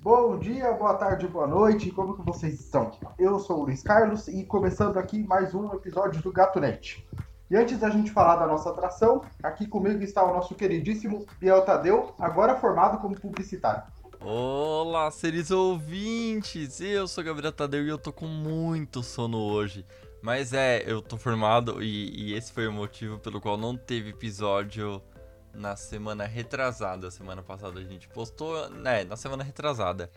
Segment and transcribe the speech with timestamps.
[0.00, 2.92] Bom dia, boa tarde, boa noite, como que vocês estão?
[3.18, 7.04] Eu sou o Luiz Carlos e começando aqui mais um episódio do Gato Net.
[7.50, 11.64] E antes da gente falar da nossa atração, aqui comigo está o nosso queridíssimo Biel
[11.64, 13.82] Tadeu, agora formado como publicitário.
[14.20, 16.80] Olá, seres ouvintes!
[16.80, 19.84] Eu sou Gabriel Tadeu e eu tô com muito sono hoje.
[20.22, 24.10] Mas é, eu tô formado e, e esse foi o motivo pelo qual não teve
[24.10, 25.02] episódio
[25.58, 27.10] na semana retrasada.
[27.10, 30.10] Semana passada a gente postou, né, na semana retrasada.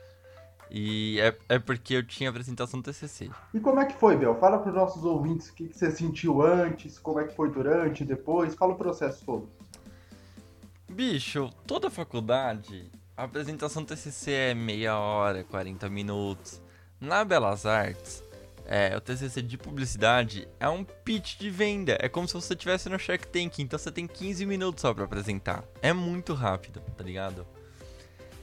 [0.70, 3.30] E é, é porque eu tinha apresentação do TCC.
[3.54, 4.40] E como é que foi, Bel?
[4.40, 7.52] Fala para os nossos ouvintes o que, que você sentiu antes, como é que foi
[7.52, 8.56] durante, depois.
[8.56, 9.50] Fala o processo todo.
[10.90, 16.62] Bicho, toda faculdade, a apresentação do TCC é meia hora, 40 minutos.
[17.02, 18.24] Na Belas Artes,
[18.66, 21.98] é, o TCC de publicidade é um pitch de venda.
[22.00, 25.04] É como se você estivesse no Shark Tank, então você tem 15 minutos só para
[25.04, 25.64] apresentar.
[25.82, 27.46] É muito rápido, tá ligado?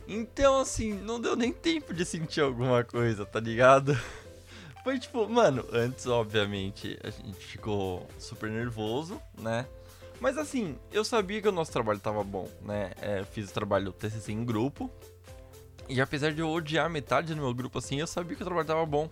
[0.06, 3.98] Então, assim, não deu nem tempo de sentir alguma coisa, tá ligado?
[4.82, 9.66] Foi tipo, mano, antes, obviamente, a gente ficou super nervoso, né?
[10.20, 12.92] Mas assim, eu sabia que o nosso trabalho tava bom, né?
[13.00, 14.90] É, fiz o trabalho TCC em grupo.
[15.88, 18.66] E apesar de eu odiar metade do meu grupo, assim, eu sabia que o trabalho
[18.66, 19.08] tava bom.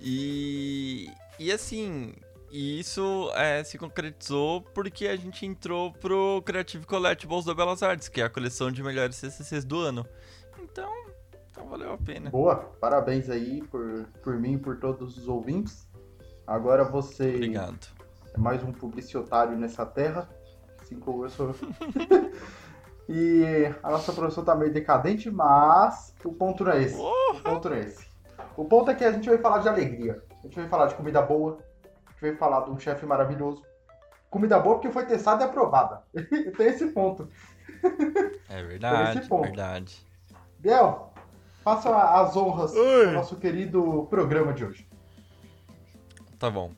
[0.00, 2.14] E, e assim,
[2.50, 8.20] isso é, se concretizou porque a gente entrou pro Creative Collectibles da Belas Artes, que
[8.20, 10.06] é a coleção de melhores CCCs do ano.
[10.62, 10.90] Então,
[11.50, 12.30] então valeu a pena.
[12.30, 15.86] Boa, parabéns aí por, por mim e por todos os ouvintes.
[16.46, 17.88] Agora você Obrigado.
[18.32, 20.28] é mais um publicitário nessa terra,
[20.80, 21.54] assim como eu sou.
[23.06, 26.96] e a nossa profissão tá meio decadente, mas o ponto não é esse.
[26.96, 28.07] O ponto não é esse.
[28.58, 30.20] O ponto é que a gente vai falar de alegria.
[30.32, 31.60] A gente vai falar de comida boa.
[31.84, 33.62] A gente vai falar de um chefe maravilhoso.
[34.28, 36.02] Comida boa porque foi testada e aprovada.
[36.56, 37.28] Tem esse ponto.
[38.48, 39.44] É verdade, esse ponto.
[39.44, 40.04] verdade.
[40.58, 41.12] Biel,
[41.62, 43.06] faça as honras Oi.
[43.06, 44.88] do nosso querido programa de hoje.
[46.36, 46.72] Tá bom.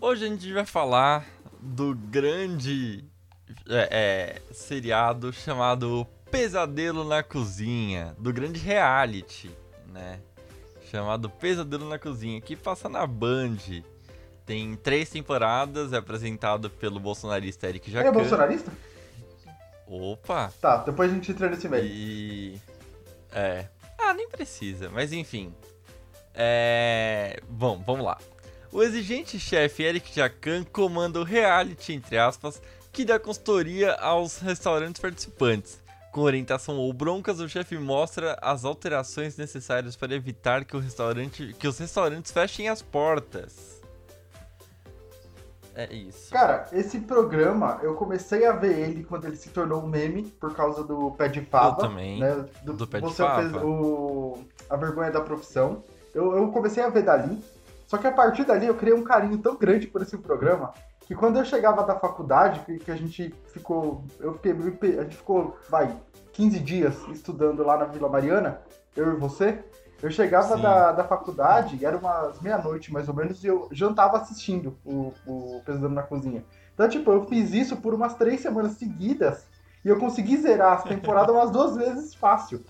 [0.00, 1.26] Hoje a gente vai falar
[1.60, 3.04] do grande
[3.68, 9.50] é, é, seriado chamado Pesadelo na Cozinha, do grande reality,
[9.88, 10.20] né?
[10.94, 13.56] Chamado Pesadelo na Cozinha, que passa na Band.
[14.46, 18.12] Tem três temporadas, é apresentado pelo bolsonarista Eric é Jacan.
[18.12, 18.70] bolsonarista?
[19.88, 20.52] Opa!
[20.60, 21.84] Tá, depois a gente entra nesse meio.
[21.84, 22.60] E.
[23.32, 23.66] É.
[23.98, 25.52] Ah, nem precisa, mas enfim.
[26.32, 27.40] É.
[27.48, 28.16] Bom, vamos lá.
[28.70, 32.62] O exigente chefe Eric Jacan comanda o reality, entre aspas,
[32.92, 35.82] que dá consultoria aos restaurantes participantes.
[36.14, 41.52] Com orientação ou broncas, o chefe mostra as alterações necessárias para evitar que, o restaurante,
[41.58, 43.82] que os restaurantes fechem as portas.
[45.74, 46.30] É isso.
[46.30, 50.54] Cara, esse programa, eu comecei a ver ele quando ele se tornou um meme, por
[50.54, 51.82] causa do Pé de Fava.
[51.82, 52.44] Eu também, Né?
[52.62, 53.42] do Pé de você Fava.
[53.42, 54.38] fez o...
[54.70, 55.82] A Vergonha da Profissão.
[56.14, 57.42] Eu, eu comecei a ver dali,
[57.88, 60.72] só que a partir dali eu criei um carinho tão grande por esse programa,
[61.06, 64.04] que quando eu chegava da faculdade, que, a gente ficou...
[64.18, 65.94] Eu fiquei, a gente ficou, vai,
[66.32, 68.60] 15 dias estudando lá na Vila Mariana,
[68.96, 69.62] eu e você...
[70.02, 70.62] Eu chegava Sim.
[70.62, 75.62] da, da faculdade, era umas meia-noite mais ou menos, e eu jantava assistindo o, o
[75.64, 76.44] Pesadelo na Cozinha.
[76.74, 79.46] Então, tipo, eu fiz isso por umas três semanas seguidas,
[79.82, 82.62] e eu consegui zerar essa temporada umas duas vezes fácil.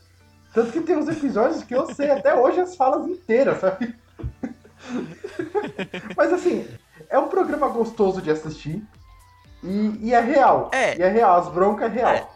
[0.52, 3.96] Tanto que tem uns episódios que eu sei até hoje as falas inteiras, sabe?
[6.16, 6.68] Mas assim,
[7.08, 8.82] é um programa gostoso de assistir,
[9.62, 10.70] e, e é real.
[10.72, 10.98] É.
[10.98, 12.14] E é real, as broncas é real.
[12.14, 12.28] É.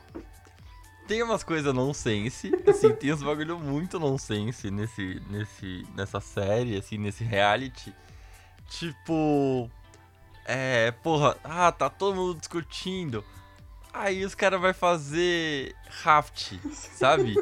[1.07, 6.99] Tem umas coisas nonsense, assim, tem uns bagulho muito nonsense nesse, nesse, nessa série, assim,
[6.99, 7.95] nesse reality.
[8.69, 9.71] Tipo,
[10.45, 13.25] é, porra, ah, tá todo mundo discutindo.
[13.93, 17.35] Aí os caras vai fazer raft, sabe?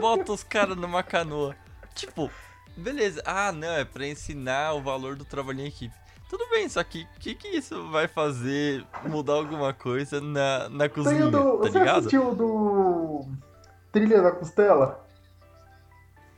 [0.00, 1.56] Bota os caras numa canoa.
[1.94, 2.28] Tipo,
[2.76, 5.94] beleza, ah, não, é pra ensinar o valor do trabalho em equipe.
[6.28, 10.88] Tudo bem, só que o que, que isso vai fazer mudar alguma coisa na, na
[10.88, 11.98] cozinha, do, tá você ligado?
[11.98, 13.26] assistiu o do
[13.92, 15.06] Trilha da Costela?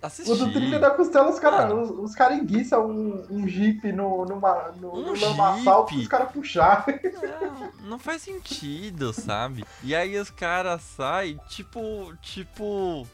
[0.00, 0.30] Assisti.
[0.30, 1.74] O do Trilha da Costela, os caras Ah.
[1.74, 6.30] os, os cara enguiçam um, um jeep no, numa, no, Um no lamaçal os caras
[6.30, 6.84] puxar.
[7.80, 9.64] Não, não faz sentido, sabe?
[9.82, 13.06] E aí os caras saem, tipo, tipo,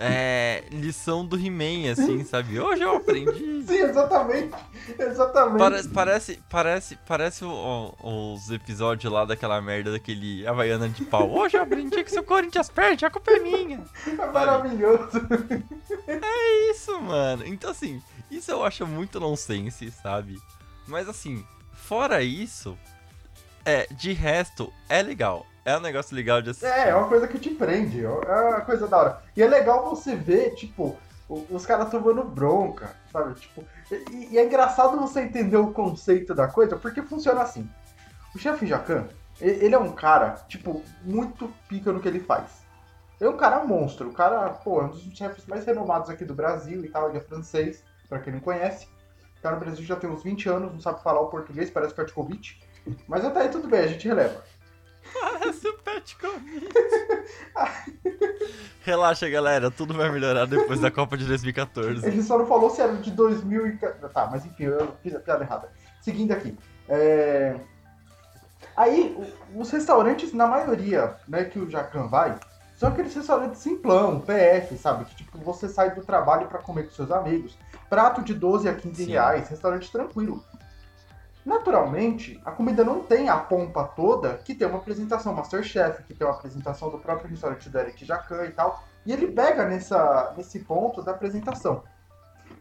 [0.00, 2.58] é, lição do He-Man, assim, sabe?
[2.58, 3.62] Hoje eu aprendi.
[3.68, 4.54] Sim, exatamente.
[4.98, 5.58] Exatamente.
[5.58, 11.30] Pare- parece, parece, parece o- o- os episódios lá daquela merda daquele Havaiana de pau.
[11.30, 13.84] Hoje eu aprendi que se o Corinthians perde, a culpa é minha.
[14.06, 15.20] É maravilhoso.
[16.06, 17.46] É isso, mano.
[17.46, 20.38] Então, assim, isso eu acho muito nonsense, sabe?
[20.86, 21.44] Mas, assim,
[21.74, 22.76] fora isso,
[23.64, 25.46] é, de resto, é legal.
[25.70, 26.66] É É um negócio legal de assistir.
[26.66, 29.22] É, é uma coisa que te prende, é uma coisa da hora.
[29.36, 30.96] E é legal você ver, tipo,
[31.28, 33.34] os caras tomando bronca, sabe?
[33.34, 33.64] Tipo,
[34.10, 37.68] e, e, é engraçado você entender o conceito da coisa, porque funciona assim.
[38.34, 39.08] O chefe Jacan,
[39.40, 42.62] ele é um cara, tipo, muito pica no que ele faz.
[43.20, 46.24] Ele é um cara monstro, o cara, pô, é um dos chefes mais renomados aqui
[46.24, 48.88] do Brasil e tal, ele é francês, pra quem não conhece.
[49.42, 52.60] Cara no Brasil já tem uns 20 anos, não sabe falar o português, parece Petkovic.
[53.06, 54.42] Mas até aí tudo bem, a gente releva.
[55.12, 56.68] Parece o Petkovic.
[58.82, 62.06] Relaxa, galera, tudo vai melhorar depois da Copa de 2014.
[62.06, 63.76] Ele só não falou se era de 2000 e...
[63.76, 65.70] Tá, mas enfim, eu fiz a piada errada.
[66.00, 66.56] Seguindo aqui.
[66.88, 67.56] É...
[68.76, 69.16] Aí,
[69.54, 72.38] os restaurantes, na maioria, né, que o Jacan vai,
[72.76, 75.04] são aqueles restaurantes simplão, PF, sabe?
[75.04, 77.58] Que tipo, você sai do trabalho para comer com seus amigos.
[77.90, 79.10] Prato de 12 a 15 Sim.
[79.10, 80.42] reais, restaurante tranquilo.
[81.44, 86.26] Naturalmente, a comida não tem a pompa toda que tem uma apresentação Masterchef, que tem
[86.26, 88.84] uma apresentação do próprio restaurante do Eric Jacan e tal.
[89.06, 91.82] E ele pega nessa, nesse ponto da apresentação.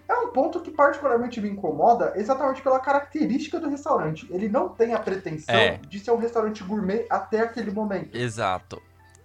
[0.08, 4.28] É um ponto que particularmente me incomoda exatamente pela característica do restaurante.
[4.32, 5.78] Ele não tem a pretensão é.
[5.88, 8.16] de ser um restaurante gourmet até aquele momento.
[8.16, 8.82] Exato.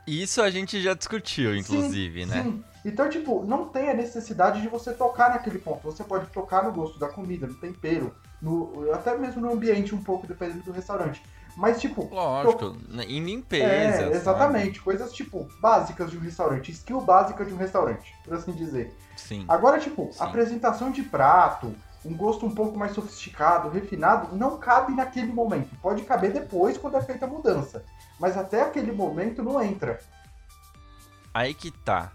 [0.06, 2.42] Isso a gente já discutiu, inclusive, sim, né?
[2.42, 2.64] Sim.
[2.84, 5.82] Então, tipo, não tem a necessidade de você tocar naquele ponto.
[5.84, 8.14] Você pode tocar no gosto da comida, no tempero,
[8.44, 11.22] no, até mesmo no ambiente um pouco, dependendo do restaurante.
[11.56, 12.08] Mas, tipo.
[12.12, 13.02] Lógico, to...
[13.02, 13.64] em limpeza.
[13.64, 14.74] É, exatamente.
[14.74, 14.80] Sabe?
[14.80, 16.70] Coisas, tipo, básicas de um restaurante.
[16.70, 18.94] Skill básica de um restaurante, por assim dizer.
[19.16, 19.44] Sim.
[19.48, 20.22] Agora, tipo, Sim.
[20.22, 21.74] apresentação de prato,
[22.04, 25.74] um gosto um pouco mais sofisticado, refinado, não cabe naquele momento.
[25.80, 27.82] Pode caber depois, quando é feita a mudança.
[28.18, 30.00] Mas até aquele momento não entra.
[31.32, 32.12] Aí que tá.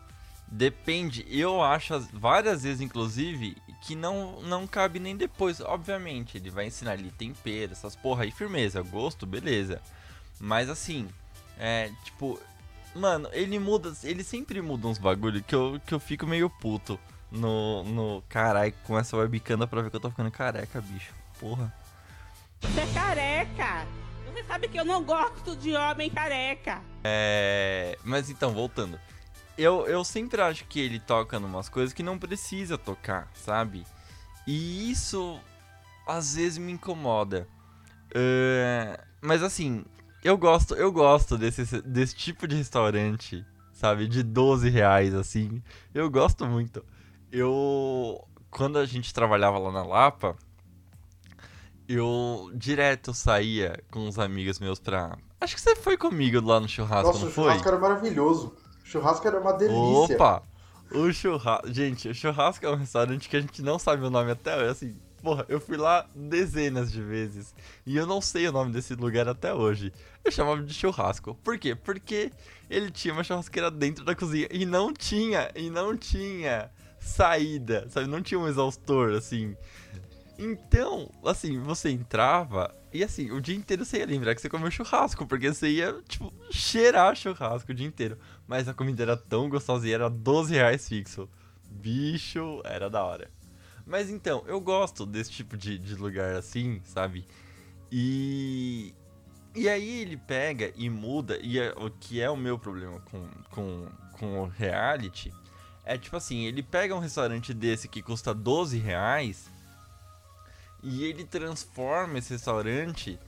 [0.52, 5.60] Depende, eu acho várias vezes, inclusive, que não, não cabe nem depois.
[5.62, 9.82] Obviamente, ele vai ensinar ali tempero, essas porra aí, firmeza, gosto, beleza.
[10.40, 11.08] Mas assim,
[11.58, 12.40] é tipo,
[12.96, 17.00] mano, ele muda, ele sempre muda uns bagulho que eu, que eu fico meio puto
[17.32, 21.14] no, no caralho, com essa webcam pra ver que eu tô ficando careca, bicho.
[21.40, 21.74] Porra.
[22.62, 23.88] Você é careca!
[24.26, 26.82] Você sabe que eu não gosto de homem careca.
[27.04, 27.98] É.
[28.04, 29.00] Mas então, voltando
[29.62, 33.86] eu, eu sempre acho que ele toca numas coisas que não precisa tocar, sabe?
[34.48, 35.40] E isso
[36.08, 37.48] às vezes me incomoda.
[38.08, 39.86] Uh, mas assim,
[40.24, 44.08] eu gosto, eu gosto desse, desse tipo de restaurante, sabe?
[44.08, 45.62] De 12 reais, assim.
[45.94, 46.84] Eu gosto muito.
[47.32, 48.26] Eu.
[48.50, 50.36] Quando a gente trabalhava lá na Lapa,
[51.88, 55.18] eu direto saía com uns amigos meus pra.
[55.40, 57.44] Acho que você foi comigo lá no churrasco, Nossa, não foi?
[57.44, 58.56] O churrasco era maravilhoso.
[58.90, 60.16] Churrasco era uma delícia.
[60.16, 60.42] Opa!
[60.92, 61.72] O churrasco.
[61.72, 64.70] Gente, o churrasco é um restaurante que a gente não sabe o nome até hoje.
[64.70, 67.54] Assim, porra, eu fui lá dezenas de vezes.
[67.86, 69.94] E eu não sei o nome desse lugar até hoje.
[70.26, 71.36] Eu chamava de churrasco.
[71.44, 71.76] Por quê?
[71.76, 72.32] Porque
[72.68, 74.48] ele tinha uma churrasqueira dentro da cozinha.
[74.50, 78.08] E não tinha, e não tinha saída, sabe?
[78.08, 79.56] Não tinha um exaustor, assim.
[80.40, 84.72] Então, assim, você entrava e assim, o dia inteiro você ia lembrar que você comeu
[84.72, 88.18] churrasco, porque você ia, tipo, cheirar churrasco o dia inteiro.
[88.50, 91.30] Mas a comida era tão gostosa e era 12 reais fixo.
[91.70, 93.30] Bicho, era da hora.
[93.86, 97.26] Mas então, eu gosto desse tipo de, de lugar assim, sabe?
[97.92, 98.94] E.
[99.56, 103.28] E aí ele pega e muda, e é, o que é o meu problema com,
[103.50, 105.34] com, com o reality
[105.90, 109.50] é tipo assim, ele pega um restaurante desse que custa 12 reais
[110.84, 113.20] e ele transforma esse restaurante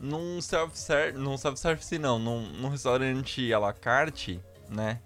[0.00, 5.00] num self-service, num self-service não, num, num, restaurante à la carte, né?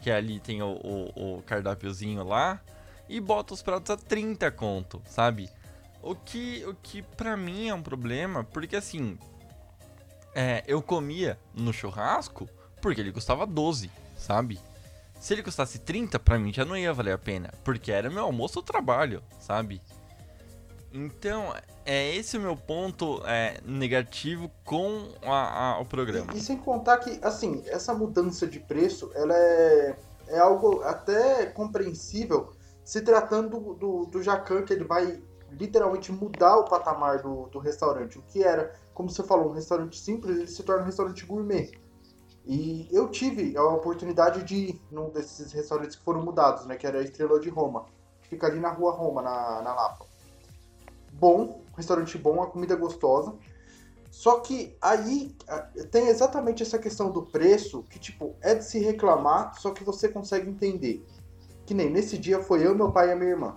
[0.00, 2.60] Que ali tem o, o, o cardápiozinho lá
[3.08, 5.50] e bota os pratos a 30 conto, sabe?
[6.02, 9.18] O que, o que pra mim é um problema, porque assim,
[10.34, 12.48] é, eu comia no churrasco
[12.80, 14.60] porque ele custava 12, sabe?
[15.18, 18.24] Se ele custasse 30, pra mim já não ia valer a pena, porque era meu
[18.24, 19.80] almoço ou trabalho, sabe?
[20.96, 21.52] Então,
[21.84, 26.32] é esse o meu ponto é, negativo com a, a, o programa.
[26.32, 29.96] E, e, sem contar que, assim, essa mudança de preço, ela é,
[30.28, 32.52] é algo até compreensível
[32.84, 35.20] se tratando do, do, Jacan, que ele vai
[35.50, 38.16] literalmente mudar o patamar do, do restaurante.
[38.16, 41.72] O que era, como você falou, um restaurante simples, ele se torna um restaurante gourmet.
[42.46, 46.76] E eu tive a oportunidade de ir num desses restaurantes que foram mudados, né?
[46.76, 47.86] Que era a Estrela de Roma,
[48.22, 50.13] que fica ali na rua Roma, na, na Lapa
[51.18, 53.34] bom, um restaurante bom, a comida gostosa.
[54.10, 55.34] Só que aí
[55.90, 60.08] tem exatamente essa questão do preço que, tipo, é de se reclamar, só que você
[60.08, 61.04] consegue entender.
[61.66, 63.56] Que nem nesse dia foi eu, meu pai e a minha irmã.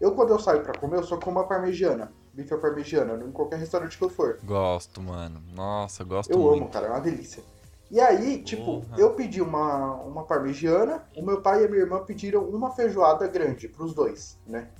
[0.00, 2.12] Eu, quando eu saio pra comer, eu só como a parmegiana.
[2.32, 4.38] Bife à parmegiana, em qualquer restaurante que eu for.
[4.44, 5.42] Gosto, mano.
[5.52, 6.52] Nossa, gosto eu muito.
[6.52, 7.42] Eu amo, cara, é uma delícia.
[7.90, 8.96] E aí, tipo, Porra.
[8.96, 13.26] eu pedi uma, uma parmegiana, o meu pai e a minha irmã pediram uma feijoada
[13.26, 14.70] grande pros dois, né?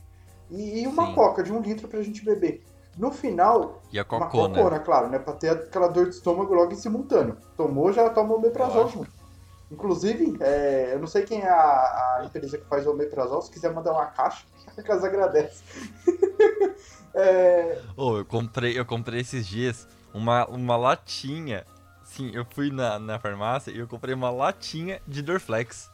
[0.51, 1.15] E, e uma Sim.
[1.15, 2.65] coca de um litro pra gente beber.
[2.99, 4.55] No final, E a uma cocona.
[4.55, 5.19] cocona, claro, né?
[5.19, 7.37] Pra ter aquela dor de estômago logo em simultâneo.
[7.57, 9.05] Tomou, já toma o omeprazol Lógico.
[9.05, 9.21] junto.
[9.71, 13.51] Inclusive, é, eu não sei quem é a, a empresa que faz o omeprazol, se
[13.53, 14.45] quiser mandar uma caixa,
[14.77, 15.63] a casa agradece.
[17.13, 21.67] É, Ô, eu comprei, eu comprei esses dias uma, uma latinha.
[22.05, 25.91] Sim, eu fui na, na farmácia e eu comprei uma latinha de Dorflex.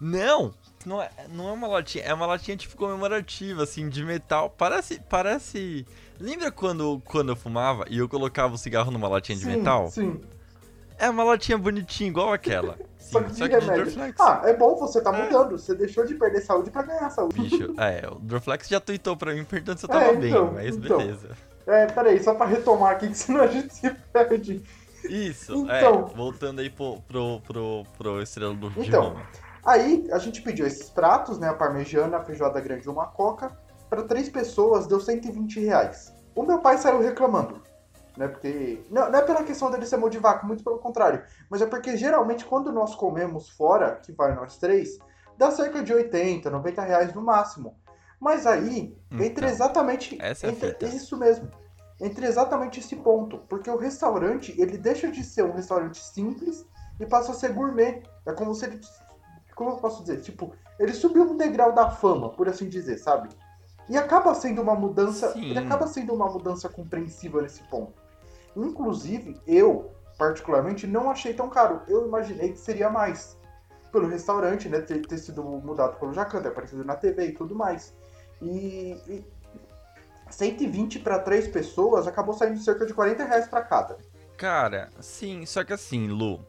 [0.00, 0.52] Não!
[0.84, 4.50] Não é, não é uma latinha, é uma latinha tipo comemorativa, assim, de metal.
[4.50, 5.00] Parece.
[5.08, 5.86] Parece.
[6.18, 9.88] Lembra quando, quando eu fumava e eu colocava o cigarro numa latinha de sim, metal?
[9.90, 10.20] Sim,
[10.98, 12.76] É uma latinha bonitinha, igual aquela.
[12.98, 13.84] Sim, só que de remédio.
[13.84, 14.20] Dorflex.
[14.20, 15.22] Ah, é bom, você tá É.
[15.24, 15.58] mudando.
[15.58, 17.40] Você deixou de perder saúde pra ganhar saúde.
[17.40, 20.76] Bicho, é, o Dorflex já tweetou pra mim se eu tava É, bem, então, mas
[20.76, 20.98] então.
[20.98, 21.30] beleza.
[21.66, 24.62] É, peraí, só pra retomar aqui, que senão a gente se perde.
[25.04, 26.10] Isso, Então.
[26.10, 29.10] é, voltando aí pro, pro, pro, pro Estrela do de Então.
[29.10, 29.22] Roma.
[29.64, 31.48] Aí a gente pediu esses pratos, né?
[31.48, 33.56] A parmegiana, a feijoada grande e uma coca.
[33.88, 36.12] Pra três pessoas deu 120 reais.
[36.34, 37.62] O meu pai saiu reclamando.
[38.16, 38.82] Né, porque.
[38.90, 41.22] Não, não é pela questão dele ser mão de vaca, muito pelo contrário.
[41.48, 44.98] Mas é porque geralmente quando nós comemos fora, que vai nós três,
[45.38, 47.76] dá cerca de 80, 90 reais no máximo.
[48.20, 50.16] Mas aí, entre Então, exatamente.
[50.20, 50.86] essa é entre, fita.
[50.86, 51.48] Isso mesmo.
[52.00, 53.38] Entre exatamente esse ponto.
[53.48, 56.64] Porque o restaurante, ele deixa de ser um restaurante simples
[57.00, 58.02] e passa a ser gourmet.
[58.26, 58.80] É como se ele.
[59.62, 60.20] Como eu posso dizer?
[60.20, 63.28] Tipo, ele subiu um degrau da fama, por assim dizer, sabe?
[63.88, 65.32] E acaba sendo uma mudança.
[65.32, 65.50] Sim.
[65.50, 67.92] Ele acaba sendo uma mudança compreensiva nesse ponto.
[68.56, 71.80] Inclusive, eu, particularmente, não achei tão caro.
[71.86, 73.38] Eu imaginei que seria mais.
[73.92, 74.80] Pelo restaurante, né?
[74.80, 77.94] Ter, ter sido mudado pelo Jacan, ter aparecido na TV e tudo mais.
[78.40, 78.96] E.
[79.06, 79.24] e
[80.28, 83.98] 120 para três pessoas acabou saindo cerca de 40 reais pra cada.
[84.36, 86.40] Cara, sim, só que assim, Lu,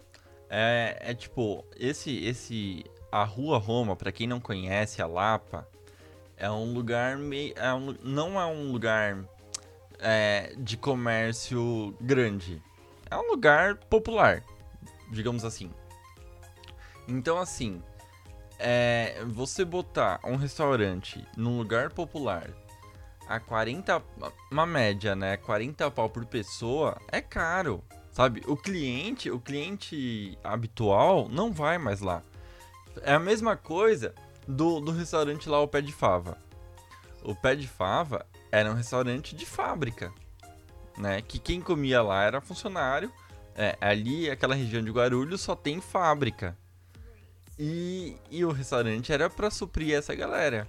[0.55, 5.67] é, é tipo, esse, esse, a Rua Roma, pra quem não conhece a Lapa,
[6.35, 9.23] é um lugar meio, é um- não é um lugar
[9.99, 12.59] é, de comércio grande,
[13.09, 14.43] é um lugar popular,
[15.11, 15.71] digamos assim.
[17.07, 17.81] Então assim,
[18.57, 22.49] é, você botar um restaurante num lugar popular
[23.27, 24.01] a 40,
[24.51, 25.37] uma média, né?
[25.37, 28.41] 40 pau por pessoa é caro, sabe?
[28.47, 32.23] O cliente, o cliente habitual não vai mais lá.
[33.01, 34.13] É a mesma coisa
[34.47, 36.37] do, do restaurante lá, o Pé de Fava.
[37.23, 40.11] O Pé de Fava era um restaurante de fábrica,
[40.97, 41.21] né?
[41.21, 43.11] Que quem comia lá era funcionário.
[43.55, 46.57] É, ali, aquela região de Guarulhos, só tem fábrica.
[47.57, 50.67] E, e o restaurante era pra suprir essa galera.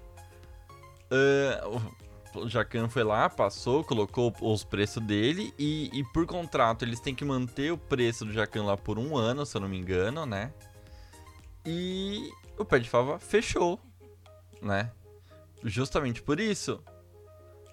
[1.67, 2.05] O-
[2.41, 7.15] o Jacan foi lá, passou, colocou os preços dele e, e por contrato eles têm
[7.15, 10.27] que manter o preço do Jacan lá por um ano, se eu não me engano,
[10.27, 10.53] né?
[11.65, 13.79] E o Pé de Fava fechou,
[14.61, 14.91] né?
[15.63, 16.83] Justamente por isso.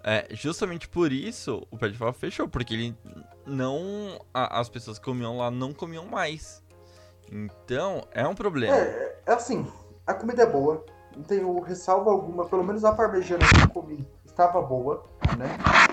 [0.04, 2.98] É, justamente por isso o Pé de Fava fechou, porque ele
[3.46, 4.20] não.
[4.34, 6.64] a- as pessoas que comiam lá não comiam mais.
[7.32, 8.76] Então, é um problema.
[8.76, 9.66] É, é assim,
[10.06, 10.84] a comida é boa,
[11.16, 15.06] não tenho ressalva alguma, pelo menos a parmegiana que eu comi estava boa,
[15.38, 15.46] né?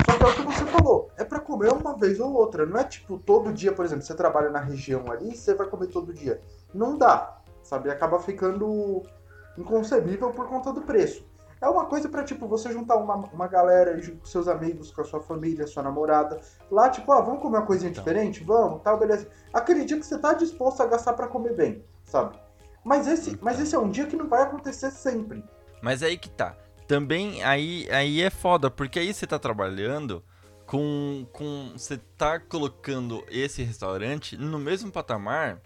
[0.08, 2.78] Só que é o que você falou, é pra comer uma vez ou outra, não
[2.78, 6.12] é tipo todo dia, por exemplo, você trabalha na região ali, você vai comer todo
[6.14, 6.40] dia.
[6.72, 7.37] Não dá,
[7.68, 7.90] sabe?
[7.90, 9.02] Acaba ficando
[9.56, 11.26] inconcebível por conta do preço.
[11.60, 15.04] É uma coisa pra, tipo, você juntar uma, uma galera com seus amigos, com a
[15.04, 16.40] sua família, sua namorada.
[16.70, 18.02] Lá, tipo, ah, vamos comer uma coisinha Então.
[18.04, 18.44] diferente?
[18.44, 19.28] Vamos, tal, beleza.
[19.52, 22.38] Aquele dia que você tá disposto a gastar pra comer bem, sabe?
[22.84, 25.44] Mas esse, mas esse é um dia que não vai acontecer sempre.
[25.82, 26.56] Mas aí que tá.
[26.86, 30.22] Também aí, aí é foda, porque aí você tá trabalhando
[30.64, 31.26] com.
[31.32, 35.60] com você tá colocando esse restaurante no mesmo patamar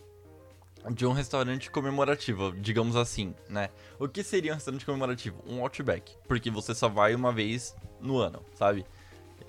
[0.90, 3.70] de um restaurante comemorativo, digamos assim, né?
[3.98, 5.42] O que seria um restaurante comemorativo?
[5.46, 6.16] Um Outback.
[6.26, 8.84] Porque você só vai uma vez no ano, sabe?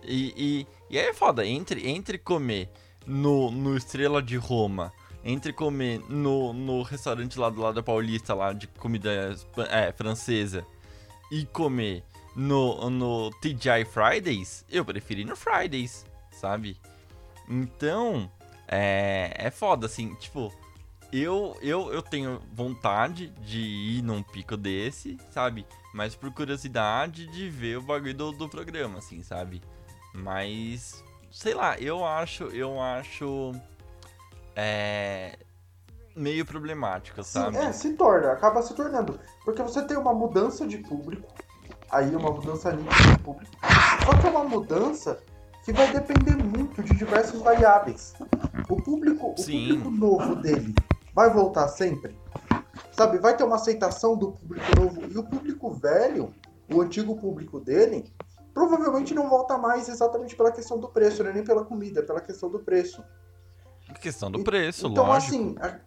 [0.04, 2.70] E, e, e aí é foda, entre, entre comer
[3.06, 4.92] no, no Estrela de Roma,
[5.24, 9.36] entre comer no, no restaurante lá do lado da Paulista, lá de comida
[9.70, 10.66] é, francesa,
[11.32, 12.04] e comer
[12.36, 16.78] no, no TGI Fridays, eu prefiro ir no Fridays, sabe?
[17.48, 18.30] Então,
[18.68, 20.54] é, é foda, assim, tipo,
[21.14, 25.64] eu, eu, eu tenho vontade de ir num pico desse, sabe?
[25.94, 29.62] Mas por curiosidade de ver o bagulho do, do programa, assim, sabe?
[30.12, 33.52] Mas, sei lá, eu acho, eu acho,
[34.56, 35.38] é,
[36.16, 37.58] meio problemático, Sim, sabe?
[37.58, 39.20] é, se torna, acaba se tornando.
[39.46, 41.32] Porque você tem uma mudança de público,
[41.92, 43.52] aí uma mudança nítida de público.
[44.04, 45.22] Só que é uma mudança
[45.64, 48.16] que vai depender muito de diversas variáveis.
[48.68, 49.68] O público, o Sim.
[49.68, 50.74] público novo dele
[51.14, 52.18] vai voltar sempre?
[52.92, 56.34] Sabe, vai ter uma aceitação do público novo e o público velho,
[56.72, 58.12] o antigo público dele,
[58.54, 61.32] provavelmente não volta mais exatamente pela questão do preço, né?
[61.34, 63.04] nem pela comida, pela questão do preço.
[64.00, 65.36] Questão do preço, Então, lógico.
[65.36, 65.80] assim, a-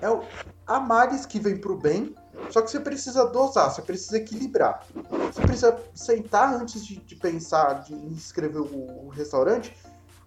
[0.00, 0.22] é o-
[0.66, 2.14] há males que vem pro bem,
[2.50, 4.84] só que você precisa dosar, você precisa equilibrar.
[5.32, 9.76] Você precisa sentar antes de, de pensar de, em escrever o, o restaurante,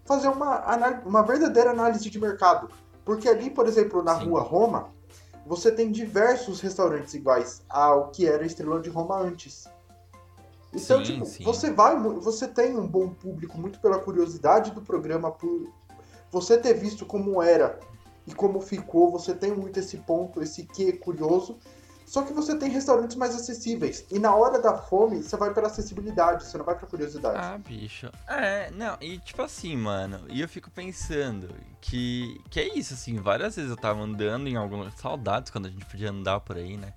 [0.06, 0.64] fazer uma,
[1.06, 2.70] uma verdadeira análise de mercado.
[3.06, 4.26] Porque ali, por exemplo, na Sim.
[4.26, 4.90] rua Roma,
[5.46, 9.68] você tem diversos restaurantes iguais ao que era a Estrela de Roma antes.
[10.74, 11.44] Então, Sim, tipo, sim.
[11.44, 15.72] você vai, você tem um bom público muito pela curiosidade do programa, por
[16.32, 17.80] você ter visto como era
[18.26, 21.60] e como ficou, você tem muito esse ponto, esse quê curioso.
[22.14, 24.06] Só que você tem restaurantes mais acessíveis.
[24.12, 27.40] E na hora da fome, você vai pela acessibilidade, você não vai pra curiosidade.
[27.40, 28.08] Ah, bicho.
[28.28, 31.50] É, não, e tipo assim, mano, e eu fico pensando
[31.82, 34.88] que, que é isso, assim, várias vezes eu tava andando em algum.
[34.92, 36.94] Saudades quando a gente podia andar por aí, né?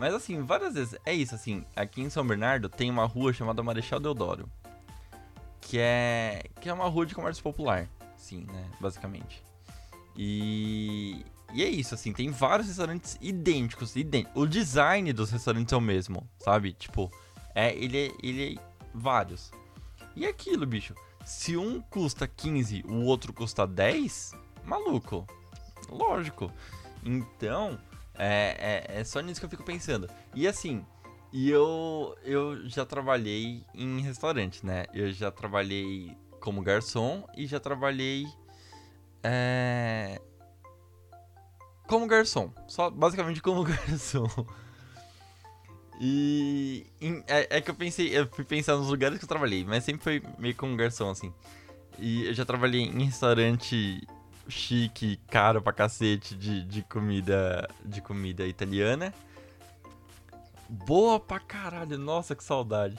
[0.00, 3.62] Mas assim, várias vezes, é isso, assim, aqui em São Bernardo tem uma rua chamada
[3.62, 4.48] Marechal Deodoro.
[5.60, 6.44] Que é.
[6.58, 7.86] Que é uma rua de comércio popular,
[8.16, 8.64] sim, né?
[8.80, 9.44] Basicamente.
[10.16, 11.22] E.
[11.52, 14.42] E é isso, assim, tem vários restaurantes idênticos, idênticos.
[14.42, 16.72] O design dos restaurantes é o mesmo, sabe?
[16.72, 17.10] Tipo,
[17.54, 18.60] é, ele é, ele é
[18.94, 19.50] vários.
[20.14, 20.94] E é aquilo, bicho.
[21.24, 24.32] Se um custa 15, o outro custa 10,
[24.64, 25.26] maluco.
[25.88, 26.52] Lógico.
[27.04, 27.78] Então,
[28.14, 30.08] é, é, é só nisso que eu fico pensando.
[30.34, 30.84] E assim,
[31.32, 34.86] e eu, eu já trabalhei em restaurante, né?
[34.94, 38.26] Eu já trabalhei como garçom e já trabalhei.
[39.22, 40.20] É,
[41.88, 42.52] como garçom.
[42.68, 44.28] Só basicamente como garçom.
[46.00, 49.64] E em- é, é que eu pensei, eu fui pensar nos lugares que eu trabalhei,
[49.64, 51.32] mas sempre foi meio como garçom, assim.
[51.98, 54.06] E eu já trabalhei em restaurante
[54.48, 59.12] chique, caro pra cacete de, de comida de comida italiana.
[60.68, 62.96] Boa pra caralho, nossa que saudade.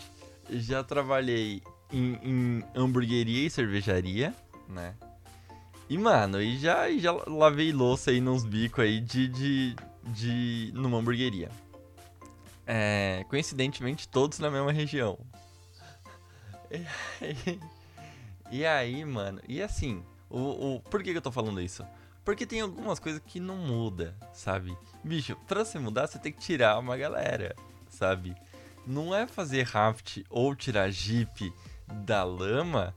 [0.49, 1.61] Já trabalhei
[1.93, 4.33] em, em hamburgueria e cervejaria,
[4.67, 4.93] né?
[5.89, 9.75] E, mano, e já, já lavei louça aí nos bicos aí de, de,
[10.05, 10.71] de.
[10.75, 11.49] numa hamburgueria.
[12.67, 15.17] É, coincidentemente, todos na mesma região.
[17.21, 17.59] E aí,
[18.51, 21.83] e aí, mano, e assim, o, o, por que, que eu tô falando isso?
[22.23, 24.77] Porque tem algumas coisas que não muda, sabe?
[25.03, 27.55] Bicho, pra você mudar, você tem que tirar uma galera,
[27.89, 28.35] sabe?
[28.85, 31.51] Não é fazer raft ou tirar jeep
[31.87, 32.93] da lama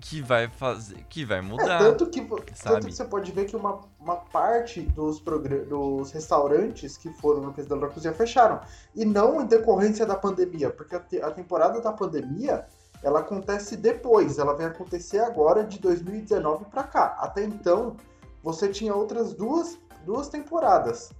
[0.00, 1.78] que vai fazer, que vai É, mudar.
[1.78, 5.20] tanto, que, tanto que você pode ver que uma, uma parte dos,
[5.68, 8.60] dos restaurantes que foram no Presidente da Cozinha fecharam.
[8.94, 12.64] E não em decorrência da pandemia, porque a, te- a temporada da pandemia
[13.02, 17.16] ela acontece depois, ela vai acontecer agora de 2019 pra cá.
[17.18, 17.96] Até então,
[18.42, 21.10] você tinha outras duas, duas temporadas.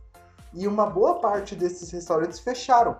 [0.52, 2.96] E uma boa parte desses restaurantes fecharam.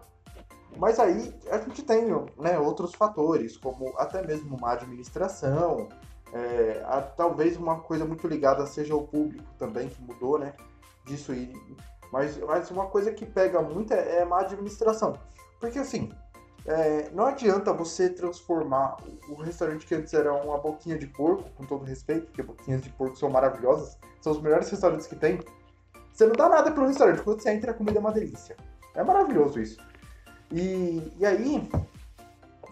[0.77, 2.07] Mas aí a gente tem
[2.39, 5.89] né, outros fatores, como até mesmo uma administração,
[6.33, 10.55] é, a- talvez uma coisa muito ligada seja o público também, que mudou, né?
[11.05, 11.53] Disso aí.
[12.13, 15.15] Mas, mas uma coisa que pega muito é, é má administração.
[15.59, 16.11] Porque assim,
[16.67, 18.97] é, não adianta você transformar
[19.29, 22.91] o, restaurante que antes era uma boquinha de porco, com todo respeito, porque boquinhas de
[22.91, 25.41] porco são maravilhosas, são os melhores restaurantes que tem.
[26.13, 28.57] Você não dá nada pro restaurante, quando você entra a comida é uma delícia.
[28.95, 29.79] É maravilhoso isso.
[30.53, 31.69] E, e aí,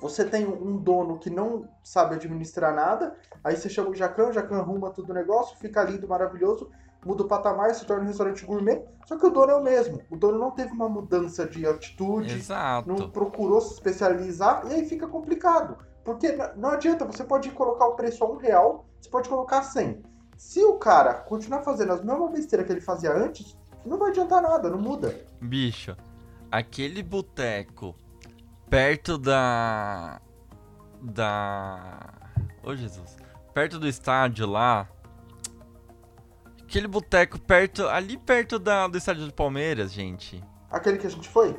[0.00, 4.32] você tem um dono que não sabe administrar nada, aí você chama o Jacan, o
[4.32, 6.70] Jacan arruma tudo o negócio, fica lindo, maravilhoso,
[7.04, 10.00] muda o patamar, se torna um restaurante gourmet, só que o dono é o mesmo.
[10.10, 12.88] O dono não teve uma mudança de atitude, Exato.
[12.88, 15.78] não procurou se especializar, e aí fica complicado.
[16.04, 19.62] Porque não adianta, você pode colocar o preço a um real, você pode colocar a
[19.62, 20.02] 100.
[20.36, 24.40] Se o cara continuar fazendo as mesmas besteiras que ele fazia antes, não vai adiantar
[24.40, 25.20] nada, não muda.
[25.40, 25.96] Bicho,
[26.50, 27.94] aquele boteco
[28.68, 30.20] perto da.
[31.00, 32.12] Da.
[32.62, 33.16] Ô Jesus.
[33.54, 34.88] Perto do estádio lá.
[36.62, 37.86] Aquele boteco perto.
[37.88, 40.42] Ali perto da, do estádio do Palmeiras, gente.
[40.70, 41.58] Aquele que a gente foi?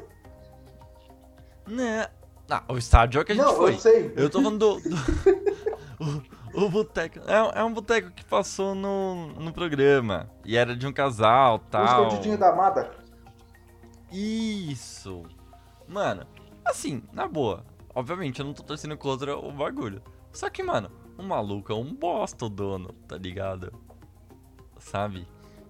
[1.68, 2.08] Não.
[2.50, 3.74] Ah, o estádio é o que a gente não, foi.
[3.74, 4.14] eu sei.
[4.16, 4.90] Eu tô falando do.
[4.90, 6.24] do-
[6.54, 7.20] o, o boteco.
[7.28, 10.30] É, é um boteco que passou no, no programa.
[10.44, 11.86] E era de um casal O tal.
[12.08, 12.92] escondidinho da Amada.
[14.12, 15.24] Isso.
[15.88, 16.26] Mano,
[16.64, 17.66] assim, na boa.
[17.94, 20.02] Obviamente, eu não tô torcendo contra o bagulho.
[20.32, 23.74] Só que, mano, o maluco é um bosta o dono, tá ligado?
[24.78, 25.28] Sabe?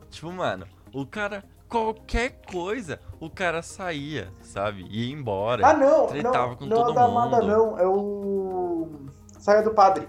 [0.09, 1.43] Tipo, mano, o cara.
[1.67, 4.87] Qualquer coisa, o cara saía, sabe?
[4.89, 5.67] Ia embora.
[5.67, 7.45] Ah, não, tretava não, com não é todo mundo.
[7.45, 7.77] não.
[7.77, 8.89] É o.
[9.37, 10.07] Saia do Padre.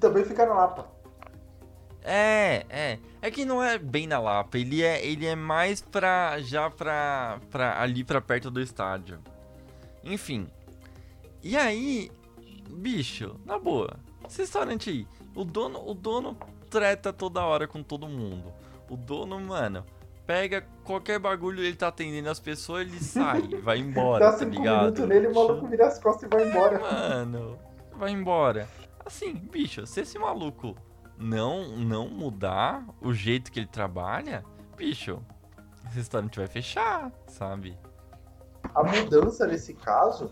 [0.00, 0.86] também fica na Lapa.
[2.04, 2.98] É, é.
[3.20, 4.58] É que não é bem na Lapa.
[4.58, 6.40] Ele é, ele é mais pra.
[6.40, 7.80] já pra, pra.
[7.80, 9.20] ali pra perto do estádio.
[10.04, 10.48] Enfim.
[11.42, 12.10] E aí.
[12.70, 13.96] Bicho, na boa.
[14.28, 15.06] Esse restaurante aí.
[15.34, 16.36] O dono, o dono
[16.70, 18.52] treta toda hora com todo mundo.
[18.88, 19.84] O dono, mano,
[20.26, 24.50] pega qualquer bagulho, ele tá atendendo as pessoas, ele sai, vai embora, Dá tá cinco
[24.50, 24.80] ligado?
[24.80, 26.78] minutos nele, o maluco vira as costas e vai embora.
[26.78, 27.58] Mano,
[27.96, 28.68] vai embora.
[29.04, 30.76] Assim, bicho, se esse maluco
[31.22, 34.44] não não mudar o jeito que ele trabalha,
[34.76, 35.22] bicho,
[35.86, 37.78] esse restaurante vai fechar, sabe?
[38.74, 40.30] A mudança nesse caso,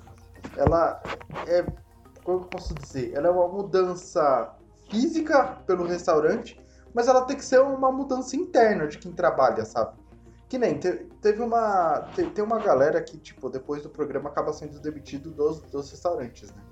[0.56, 1.02] ela
[1.46, 1.62] é.
[2.24, 3.12] Como eu posso dizer?
[3.14, 4.54] Ela é uma mudança
[4.90, 6.60] física pelo restaurante,
[6.94, 9.98] mas ela tem que ser uma mudança interna de quem trabalha, sabe?
[10.48, 12.00] Que nem te- teve uma.
[12.14, 16.50] te- Tem uma galera que, tipo, depois do programa acaba sendo demitido dos, dos restaurantes,
[16.50, 16.62] né?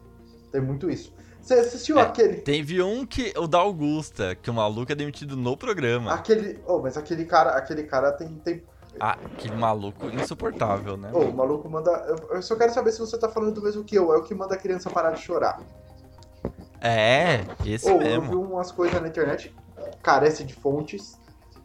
[0.50, 1.14] Tem muito isso.
[1.48, 2.02] Você assistiu É.
[2.02, 2.34] aquele.
[2.42, 6.12] Teve um que, o da Augusta, que o maluco é demitido no programa.
[6.12, 6.60] Aquele.
[6.66, 8.62] Oh, mas aquele cara, aquele cara tem, tem
[9.00, 11.10] Ah, aquele maluco insuportável, né?
[11.10, 11.90] Ô, o maluco manda.
[12.06, 14.12] Eu, eu só quero saber se você tá falando do mesmo que eu.
[14.12, 15.58] É o que manda a criança parar de chorar.
[16.82, 18.42] É, esse Ô, eu vi mesmo.
[18.42, 19.54] umas coisas na internet,
[20.02, 21.18] carece de fontes.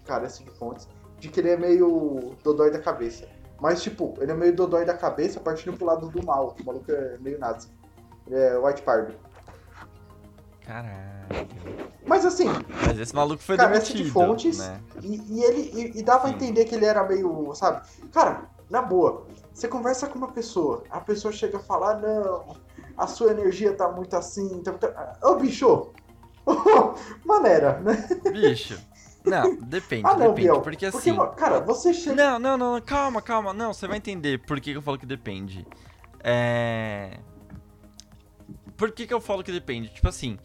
[0.05, 0.87] Carece de fontes.
[1.19, 3.27] De que ele é meio dodói da cabeça.
[3.59, 6.55] Mas, tipo, ele é meio dodói da cabeça partindo pro lado do mal.
[6.57, 7.67] O maluco é meio nazi.
[8.27, 9.13] Ele é white pardo.
[10.65, 10.97] Caralho.
[12.05, 12.45] Mas assim,
[12.85, 14.57] Mas esse maluco foi carece demitido, de fontes.
[14.57, 14.79] né?
[15.01, 16.35] E, e ele e, e dava a Sim.
[16.35, 17.81] entender que ele era meio, sabe?
[18.11, 22.55] Cara, na boa, você conversa com uma pessoa, a pessoa chega a falar, não,
[22.97, 24.87] a sua energia tá muito assim, tá muito...
[25.21, 25.91] Ô bicho!
[27.25, 28.07] Maneira, né?
[28.31, 28.77] Bicho.
[29.25, 30.41] Não, depende, Ah não, depende.
[30.49, 30.61] Biel.
[30.61, 31.15] Porque assim.
[31.37, 32.15] cara, você chega.
[32.15, 33.53] Não, não, não, calma, calma.
[33.53, 35.65] Não, você vai entender por que que eu falo que depende.
[36.21, 37.19] É.
[38.75, 39.87] Por que, que eu falo que depende?
[39.93, 40.37] Tipo assim,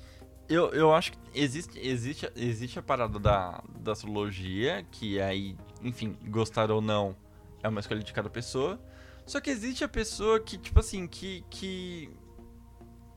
[0.49, 6.17] eu, eu acho que existe, existe, existe a parada da, da astrologia, que aí, enfim,
[6.29, 7.15] gostar ou não,
[7.63, 8.81] é uma escolha de cada pessoa.
[9.27, 11.45] Só que existe a pessoa que, tipo assim, que.
[11.51, 12.11] que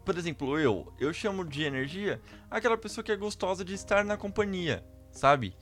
[0.03, 4.17] por exemplo, eu, eu chamo de energia aquela pessoa que é gostosa de estar na
[4.17, 5.55] companhia, sabe?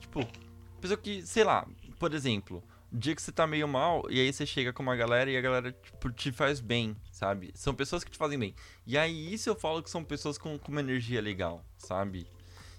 [0.00, 0.26] Tipo,
[0.80, 1.66] pessoa que, sei lá,
[1.98, 2.62] por exemplo,
[2.94, 5.40] dia que você tá meio mal e aí você chega com uma galera e a
[5.40, 7.52] galera tipo, te faz bem, sabe?
[7.54, 8.54] São pessoas que te fazem bem.
[8.86, 12.26] E aí isso eu falo que são pessoas com, com uma energia legal, sabe?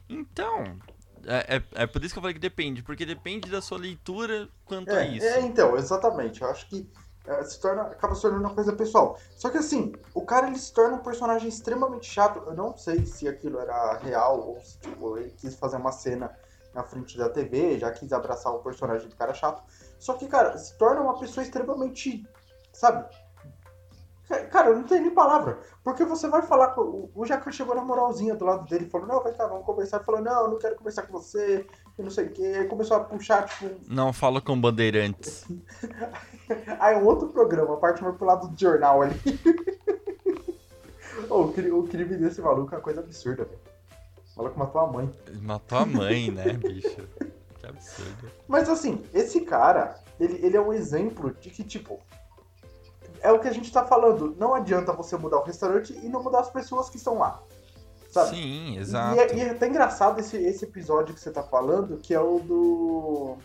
[0.07, 0.79] Então,
[1.25, 4.47] é, é, é por isso que eu falei que depende, porque depende da sua leitura
[4.63, 5.25] quanto a É, isso.
[5.25, 6.41] é, então, exatamente.
[6.41, 6.89] Eu acho que
[7.25, 9.19] é, se torna, acaba se tornando uma coisa pessoal.
[9.35, 12.41] Só que assim, o cara ele se torna um personagem extremamente chato.
[12.45, 16.31] Eu não sei se aquilo era real ou se tipo, ele quis fazer uma cena
[16.73, 19.63] na frente da TV, já quis abraçar o personagem do cara chato.
[19.99, 22.27] Só que, cara, se torna uma pessoa extremamente,
[22.73, 23.05] sabe?
[24.27, 25.59] Ca- Cara, eu não tenho nem palavra.
[25.83, 27.09] Porque você vai falar com.
[27.13, 29.97] o- Jacan chegou na moralzinha do lado dele e falou: Não, vai cá, vamos conversar.
[29.97, 31.65] Ele falou: Não, eu não quero conversar com você,
[31.97, 32.43] e não sei o quê.
[32.59, 35.45] Aí começou a puxar, tipo, Não fala com bandeirantes.
[36.79, 39.15] Aí um outro programa, a parte mais pro lado do jornal ali.
[41.29, 43.59] Ô, o, cri- o crime desse maluco é uma coisa absurda, velho.
[44.35, 45.13] O maluco matou a mãe.
[45.41, 47.07] Matou a mãe, né, bicho?
[47.65, 48.31] Que absurdo.
[48.47, 51.99] Mas assim, esse cara, ele, ele é um exemplo de que, tipo,
[53.21, 54.35] é o que a gente tá falando.
[54.39, 57.41] Não adianta você mudar o restaurante e não mudar as pessoas que estão lá.
[58.11, 58.29] Sabe?
[58.29, 59.19] Sim, E exato.
[59.19, 62.39] é, e é até engraçado esse, esse episódio que você tá falando, que é o
[62.39, 63.37] do.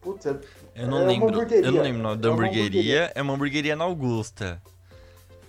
[0.00, 0.40] Putz, é- Eu
[0.74, 1.40] É não uma lembro.
[1.52, 3.12] Eu não lembro o nome da É hamburgueria.
[3.14, 4.60] É uma hamburgueria na Augusta.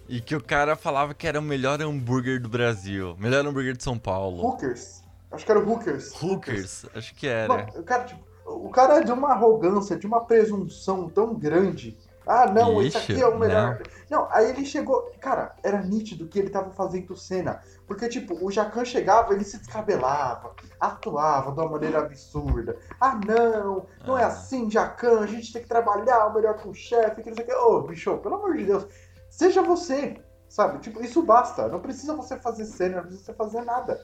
[0.07, 3.15] E que o cara falava que era o melhor hambúrguer do Brasil.
[3.17, 4.45] Melhor hambúrguer de São Paulo.
[4.45, 5.01] Hookers.
[5.33, 6.21] Acho que era o Hookers.
[6.21, 7.47] Hookers, acho que era.
[7.47, 11.97] Mano, o cara, tipo, o cara é de uma arrogância, de uma presunção tão grande.
[12.25, 13.81] Ah, não, esse Ixi, aqui é o melhor.
[14.09, 14.29] Não.
[14.31, 15.11] aí ele chegou.
[15.19, 17.61] Cara, era nítido que ele tava fazendo cena.
[17.85, 22.77] Porque, tipo, o Jacan chegava, ele se descabelava, atuava de uma maneira absurda.
[23.01, 24.27] Ah, não, não é Ah.
[24.27, 27.43] assim, Jacan, a gente tem que trabalhar o melhor com o chefe, que não sei
[27.43, 27.53] o que.
[27.55, 28.87] Ô, bicho, pelo amor de Deus,
[29.29, 30.15] seja você,
[30.47, 30.79] sabe?
[30.79, 31.67] Tipo, isso basta.
[31.67, 34.01] Não precisa você fazer cena, não precisa você fazer nada.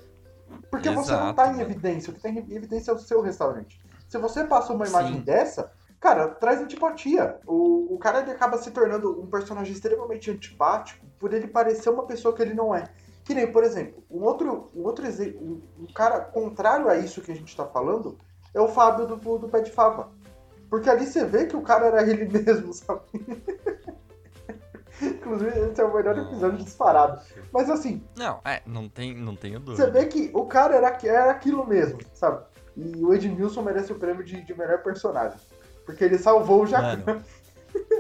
[0.70, 1.62] Porque você não tá Exato, em mano.
[1.62, 3.80] evidência, o que tá em evidência é o seu restaurante.
[4.08, 5.22] Se você passa uma imagem Sim.
[5.22, 7.40] dessa, cara, traz antipatia.
[7.46, 12.04] O, o cara ele acaba se tornando um personagem extremamente antipático por ele parecer uma
[12.04, 12.90] pessoa que ele não é.
[13.24, 17.22] Que nem, por exemplo, um outro, um outro exemplo, um, um cara contrário a isso
[17.22, 18.18] que a gente tá falando
[18.54, 20.10] é o Fábio do, do Pé de Fava.
[20.70, 23.02] Porque ali você vê que o cara era ele mesmo, sabe?
[25.02, 27.20] Inclusive, esse é o melhor episódio disparado.
[27.54, 29.92] Mas assim, Não, é, não, tem, não tenho você dúvida.
[29.92, 32.44] vê que o cara era, era aquilo mesmo, sabe?
[32.76, 35.38] E o Edmilson merece o prêmio de, de melhor personagem.
[35.86, 37.22] Porque ele salvou o Jacan.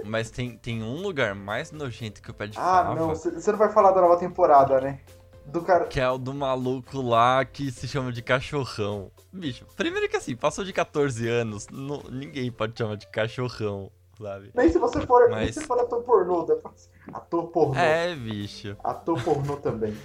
[0.05, 2.95] Mas tem, tem um lugar mais nojento que o pé de Ah, fava.
[2.95, 4.99] não, você você não vai falar da nova temporada, né?
[5.45, 5.85] Do cara.
[5.85, 9.11] Que é o do maluco lá que se chama de cachorrão.
[9.33, 13.91] Bicho, primeiro que assim, passou de 14 anos, não- ninguém pode chamar de cachorrão,
[14.23, 14.51] sabe?
[14.53, 16.43] Nem se você for, Mas- se for ator pornô.
[16.43, 17.75] depois- Ator pornô.
[17.79, 18.75] É, bicho.
[18.83, 19.95] Ator pornô também.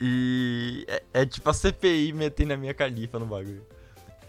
[0.00, 3.64] E é, é tipo a CPI metendo a minha califa no bagulho.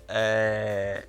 [0.08, 1.06] É.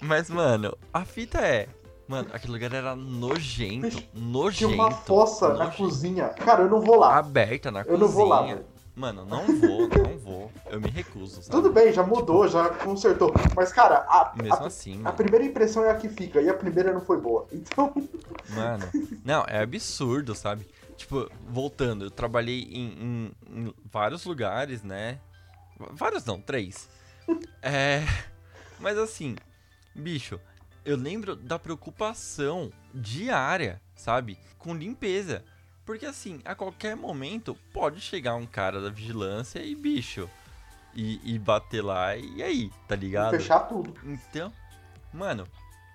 [0.00, 1.68] Mas, mano, a fita é.
[2.08, 3.86] Mano, aquele lugar era nojento.
[3.86, 4.74] Bicho, Tinha Nojento.
[4.74, 5.76] uma fossa na nojento.
[5.76, 6.28] cozinha.
[6.30, 7.16] Cara, eu não vou lá.
[7.16, 8.00] Aberta na Eu cozinha.
[8.06, 8.64] não vou lá, velho.
[8.94, 10.52] Mano, não vou, não vou.
[10.70, 11.50] Eu me recuso, sabe?
[11.50, 13.32] Tudo bem, já mudou, já consertou.
[13.56, 15.16] Mas, cara, a, Mesmo a, assim, a mano.
[15.16, 16.42] primeira impressão é a que fica.
[16.42, 17.46] E a primeira não foi boa.
[17.50, 17.92] Então,
[18.50, 18.86] Mano,
[19.24, 20.66] não, é absurdo, sabe?
[20.96, 25.18] Tipo, voltando, eu trabalhei em, em- em vários lugares, né?
[25.92, 26.88] Vários não, três.
[27.62, 28.02] É.
[28.78, 29.36] Mas assim,
[29.94, 30.38] bicho,
[30.84, 34.38] eu lembro da preocupação diária, sabe?
[34.58, 35.42] Com limpeza.
[35.84, 40.28] Porque assim, a qualquer momento pode chegar um cara da vigilância e, bicho,
[40.94, 43.38] e, e bater lá e aí, tá ligado?
[43.38, 43.94] fechar tudo.
[44.04, 44.52] Então,
[45.12, 45.48] mano,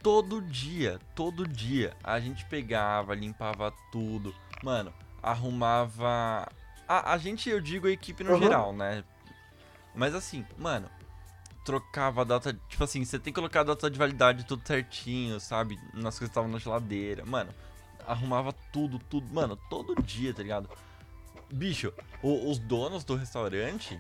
[0.04, 6.48] todo dia, todo dia a gente pegava, limpava tudo, mano, arrumava.
[6.88, 8.40] A, a gente, eu digo a equipe no Uhum.
[8.40, 9.04] geral, né?
[9.96, 10.90] Mas assim, mano,
[11.66, 12.54] trocava a data.
[12.70, 15.80] Tipo assim, você tem que colocar a data de validade tudo certinho, sabe?
[15.94, 17.54] Nas coisas que estavam na geladeira, mano.
[18.08, 20.70] Arrumava tudo, tudo, mano, todo dia, tá ligado?
[21.52, 21.94] Bicho,
[22.24, 24.00] o- os donos do restaurante.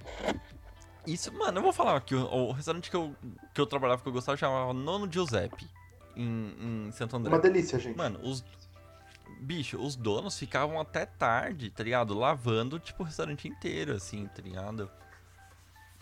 [1.06, 3.15] Isso, mano, eu vou falar aqui, o, o restaurante que eu,
[3.54, 5.70] que eu trabalhava, que eu gostava, chamava Nono Giuseppe,
[6.15, 7.32] em, em Santo André.
[7.34, 7.96] Uma delícia, gente.
[7.98, 8.43] Mano, os.
[9.39, 12.17] Bicho, os donos ficavam até tarde, tá ligado?
[12.17, 14.89] Lavando, tipo, o restaurante inteiro, assim, tá ligado?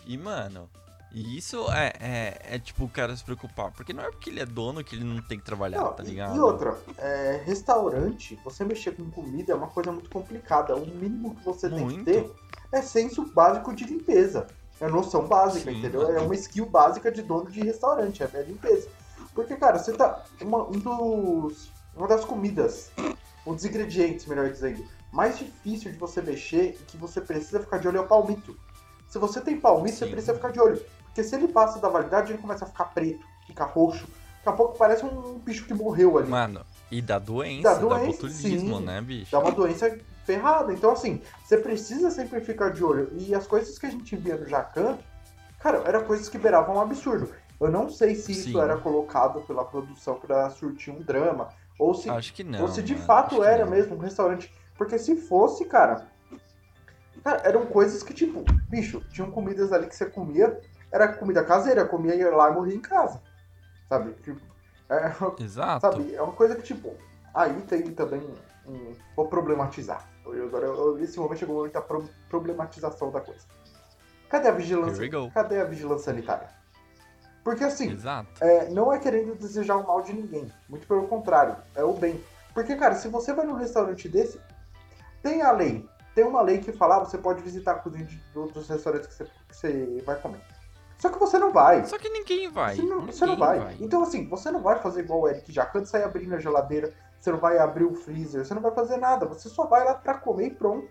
[0.06, 0.70] E, mano,
[1.12, 3.72] e isso é, é, é, tipo, o cara se preocupar.
[3.72, 6.02] Porque não é porque ele é dono que ele não tem que trabalhar, Não, tá
[6.02, 6.36] ligado?
[6.36, 10.76] e outra, é, restaurante, você mexer com comida é uma coisa muito complicada.
[10.76, 12.04] O mínimo que você tem que Muito.
[12.04, 12.30] ter
[12.72, 14.46] é senso básico de limpeza.
[14.80, 16.02] É noção básica, Sim, entendeu?
[16.02, 16.18] mano.
[16.18, 18.88] É uma skill básica de dono de restaurante, é a limpeza.
[19.34, 20.24] Porque, cara, você tá.
[20.40, 22.90] Uma, um dos, uma das comidas,
[23.46, 27.78] um dos ingredientes, melhor dizendo, mais difícil de você mexer e que você precisa ficar
[27.78, 28.54] de olho é o palmito.
[29.08, 30.10] Se você tem palmito, você Sim.
[30.10, 30.82] precisa ficar de olho.
[31.16, 34.06] Porque se ele passa da validade, ele começa a ficar preto, fica roxo.
[34.36, 36.28] Daqui a pouco parece um bicho que morreu ali.
[36.28, 38.84] Mano, e da doença, da doença, botulismo, sim.
[38.84, 39.32] né, bicho?
[39.32, 40.74] dá uma doença ferrada.
[40.74, 43.10] Então, assim, você precisa sempre ficar de olho.
[43.16, 44.98] E as coisas que a gente via no Jacan,
[45.58, 47.32] cara, eram coisas que beiravam um absurdo.
[47.58, 48.60] Eu não sei se isso Sim.
[48.60, 51.48] era colocado pela produção pra surtir um drama,
[51.78, 52.60] ou se, Acho que não.
[52.60, 54.52] ou se de mano, fato era mesmo um restaurante.
[54.76, 56.08] Porque se fosse, cara,
[57.24, 60.60] cara, eram coisas que, tipo, bicho, tinham comidas ali que você comia,
[60.96, 63.22] era comida caseira, comia ia lá e morria em casa.
[63.88, 64.12] Sabe?
[64.22, 64.40] Tipo,
[64.88, 65.80] é, Exato.
[65.80, 66.94] Sabe, é uma coisa que, tipo,
[67.34, 68.20] aí tem também
[68.66, 68.94] um.
[69.14, 70.08] Vou problematizar.
[70.24, 73.46] Eu, agora, eu, esse momento chegou muita pro, problematização da coisa.
[74.28, 75.08] Cadê a vigilância?
[75.32, 76.48] Cadê a vigilância sanitária?
[77.44, 77.96] Porque assim,
[78.40, 80.50] é, não é querendo desejar o mal de ninguém.
[80.68, 82.20] Muito pelo contrário, é o bem.
[82.52, 84.40] Porque, cara, se você vai num restaurante desse,
[85.22, 85.88] tem a lei.
[86.12, 89.14] Tem uma lei que fala, ah, você pode visitar a cozinha de outros restaurantes que
[89.14, 90.40] você, que você vai comer.
[90.98, 91.84] Só que você não vai.
[91.84, 92.76] Só que ninguém vai.
[92.76, 93.76] Você não, ninguém você não vai.
[93.80, 97.30] Então, assim, você não vai fazer igual o Eric Jacan, sair abrindo a geladeira, você
[97.30, 100.14] não vai abrir o freezer, você não vai fazer nada, você só vai lá pra
[100.14, 100.88] comer e pronto.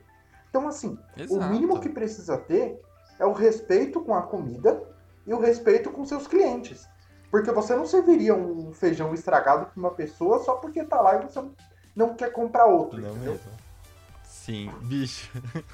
[0.49, 1.33] Então, assim, Exato.
[1.33, 2.81] o mínimo que precisa ter
[3.19, 4.83] é o respeito com a comida
[5.25, 6.87] e o respeito com seus clientes.
[7.31, 11.23] Porque você não serviria um feijão estragado pra uma pessoa só porque tá lá e
[11.23, 11.43] você
[11.95, 13.33] não quer comprar outro, Não entendeu?
[13.33, 13.51] mesmo.
[14.23, 15.31] Sim, bicho.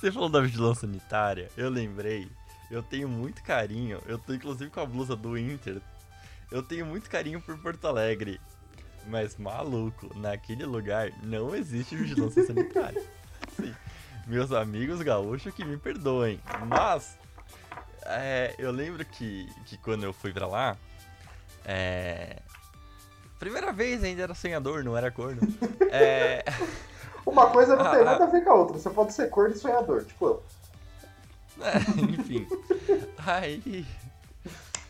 [0.00, 2.30] Você falou da vigilância sanitária, eu lembrei.
[2.70, 5.80] Eu tenho muito carinho, eu tô inclusive com a blusa do Inter.
[6.50, 8.40] Eu tenho muito carinho por Porto Alegre.
[9.06, 13.02] Mas maluco, naquele lugar não existe vigilância sanitária.
[13.56, 13.74] Sim.
[14.26, 16.40] Meus amigos gaúchos que me perdoem.
[16.68, 17.18] Mas
[18.04, 20.76] é, eu lembro que, que quando eu fui pra lá,
[21.64, 22.40] é,
[23.40, 25.40] Primeira vez ainda era sonhador, não era corno.
[25.92, 26.44] É.
[27.26, 28.78] Uma coisa não tem Ah, nada a ver com a outra.
[28.78, 30.42] Você pode ser corno e sonhador, tipo eu.
[32.18, 32.46] Enfim.
[33.18, 33.86] Aí.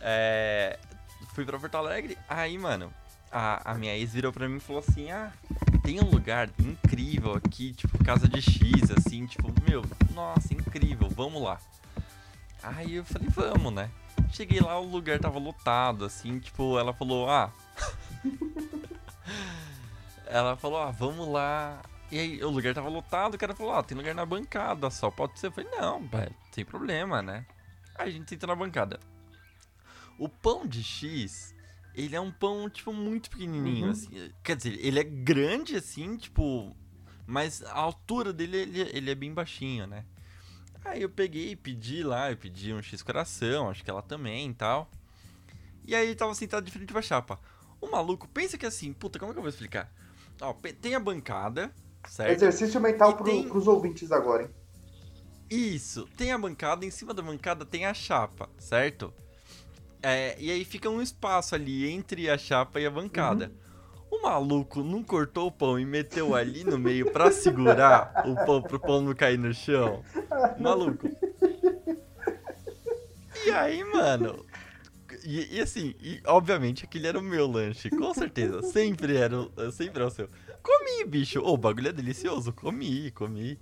[0.01, 0.79] É,
[1.35, 2.17] fui pra Porto Alegre.
[2.29, 2.93] Aí, mano,
[3.31, 5.33] a, a minha ex virou pra mim e falou assim: Ah,
[5.83, 11.43] tem um lugar incrível aqui, tipo, casa de X, assim, tipo, meu, nossa, incrível, vamos
[11.43, 11.59] lá.
[12.63, 13.91] Aí eu falei, vamos, né?
[14.33, 17.51] Cheguei lá, o lugar tava lotado, assim, tipo, ela falou, ah.
[20.27, 21.81] ela falou, ah, vamos lá.
[22.11, 25.11] E aí o lugar tava lotado, o cara falou, ah, tem lugar na bancada só,
[25.11, 25.47] pode ser.
[25.49, 27.47] Eu falei, não, pai, sem problema, né?
[27.97, 28.99] Aí a gente sentou na bancada.
[30.19, 31.55] O pão de X,
[31.95, 33.91] ele é um pão, tipo, muito pequenininho, Uhum.
[33.93, 34.33] assim.
[34.43, 36.77] Quer dizer, ele é grande, assim, tipo...
[37.27, 40.05] Mas a altura dele, ele, ele é bem baixinho, né?
[40.85, 44.55] Aí eu peguei, pedi lá, eu pedi um X coração, acho que ela também e
[44.55, 44.91] tal.
[45.87, 47.39] E aí ele tava sentado de frente pra chapa.
[47.81, 49.93] O maluco, pensa que assim, puta, como é que eu vou explicar?
[50.41, 51.73] Ó, tem a bancada,
[52.09, 52.31] certo?
[52.33, 54.51] Exercício mental pro, tem- pros ouvintes agora, hein?
[55.51, 59.13] Isso, tem a bancada, em cima da bancada tem a chapa, certo?
[60.03, 63.53] É, e aí fica um espaço ali entre a chapa e a bancada.
[64.11, 68.63] O maluco não cortou o pão e meteu ali no meio pra segurar o pão
[68.63, 70.03] pro pão não cair no chão.
[70.59, 71.09] Maluco.
[73.47, 74.45] E aí, mano?
[75.25, 78.63] E, e assim, e, obviamente aquele era o meu lanche, com certeza.
[78.63, 79.37] Sempre era,
[79.73, 80.29] sempre é o seu.
[80.63, 81.41] Comi, bicho.
[81.41, 82.53] Ô, o bagulho é delicioso.
[82.53, 83.59] Comi, comi.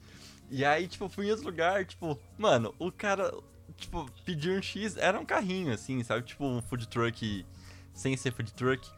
[0.50, 3.34] E aí, tipo, fui em outro lugar, tipo, mano, o cara,
[3.76, 6.22] tipo, pediu um X, era um carrinho, assim, sabe?
[6.24, 7.44] Tipo, um food truck
[7.92, 8.88] sem ser food truck.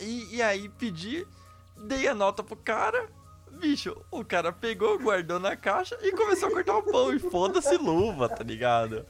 [0.00, 1.26] E, e aí pedi,
[1.76, 3.06] dei a nota pro cara,
[3.50, 7.12] bicho, o cara pegou, guardou na caixa e começou a cortar o pão.
[7.12, 9.04] E foda-se luva, tá ligado?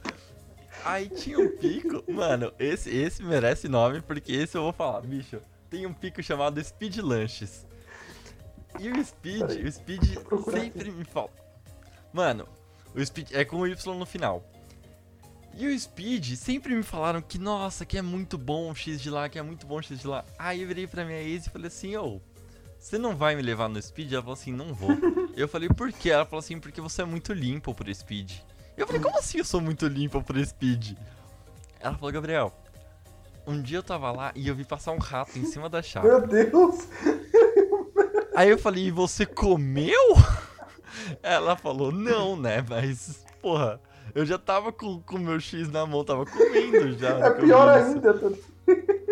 [0.83, 5.39] Aí tinha um pico, mano, esse, esse merece nome, porque esse eu vou falar, bicho.
[5.69, 7.65] Tem um pico chamado Speed Lanches.
[8.79, 10.03] E o Speed, Peraí, o Speed
[10.51, 11.29] sempre me fala.
[12.11, 12.47] Mano,
[12.95, 14.43] o Speed é com o Y no final.
[15.55, 19.09] E o Speed sempre me falaram que, nossa, que é muito bom o X de
[19.09, 20.25] lá, que é muito bom o X de lá.
[20.37, 22.19] Aí eu virei pra minha ex e falei assim, ô,
[22.79, 24.11] você não vai me levar no Speed?
[24.11, 24.89] Ela falou assim, não vou.
[25.37, 26.09] eu falei, por quê?
[26.09, 28.31] Ela falou assim, porque você é muito limpo pro Speed.
[28.75, 30.97] Eu falei, como assim eu sou muito limpo pro Speed?
[31.79, 32.51] Ela falou, Gabriel,
[33.45, 36.07] um dia eu tava lá e eu vi passar um rato em cima da chave.
[36.07, 36.87] Meu Deus!
[38.35, 40.15] Aí eu falei, e você comeu?
[41.21, 42.65] Ela falou, não, né?
[42.67, 43.79] Mas, porra,
[44.15, 47.19] eu já tava com o meu X na mão, tava comendo já.
[47.19, 48.19] É pior ainda.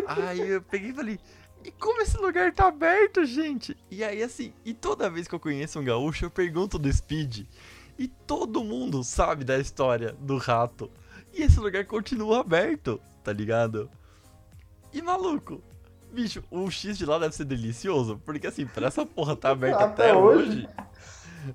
[0.08, 1.20] Aí eu peguei e falei,
[1.64, 3.78] e como esse lugar tá aberto, gente?
[3.90, 7.46] E aí assim, e toda vez que eu conheço um gaúcho, eu pergunto do Speed.
[7.98, 10.90] E todo mundo sabe da história do rato.
[11.34, 13.90] E esse lugar continua aberto, tá ligado?
[14.92, 15.64] E maluco,
[16.14, 18.22] bicho, o X de lá deve ser delicioso.
[18.26, 20.50] Porque assim, pra essa porra tá aberta Até até, hoje.
[20.50, 20.70] hoje.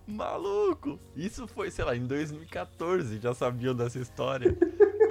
[0.07, 4.57] Maluco, isso foi, sei lá, em 2014, já sabiam dessa história.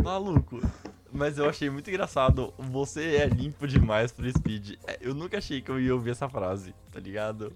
[0.03, 0.60] Maluco,
[1.13, 2.53] mas eu achei muito engraçado.
[2.58, 4.73] Você é limpo demais pro Speed.
[4.86, 7.53] É, Eu nunca achei que eu ia ouvir essa frase, tá ligado?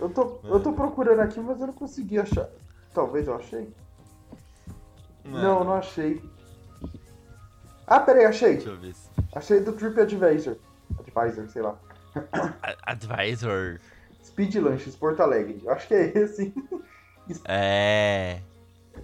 [0.00, 2.48] Eu tô, eu tô procurando aqui, mas eu não consegui achar.
[2.94, 3.68] Talvez eu achei?
[5.24, 6.20] Não, não achei.
[7.86, 8.54] Ah, peraí, achei.
[8.54, 8.94] Deixa eu ver.
[9.34, 10.56] Achei do TripAdvisor.
[10.98, 11.76] Advisor, sei lá.
[12.82, 13.80] Advisor.
[14.24, 15.62] Speed Lanches, Porto Alegre.
[15.68, 16.52] Acho que é esse.
[17.44, 18.40] É.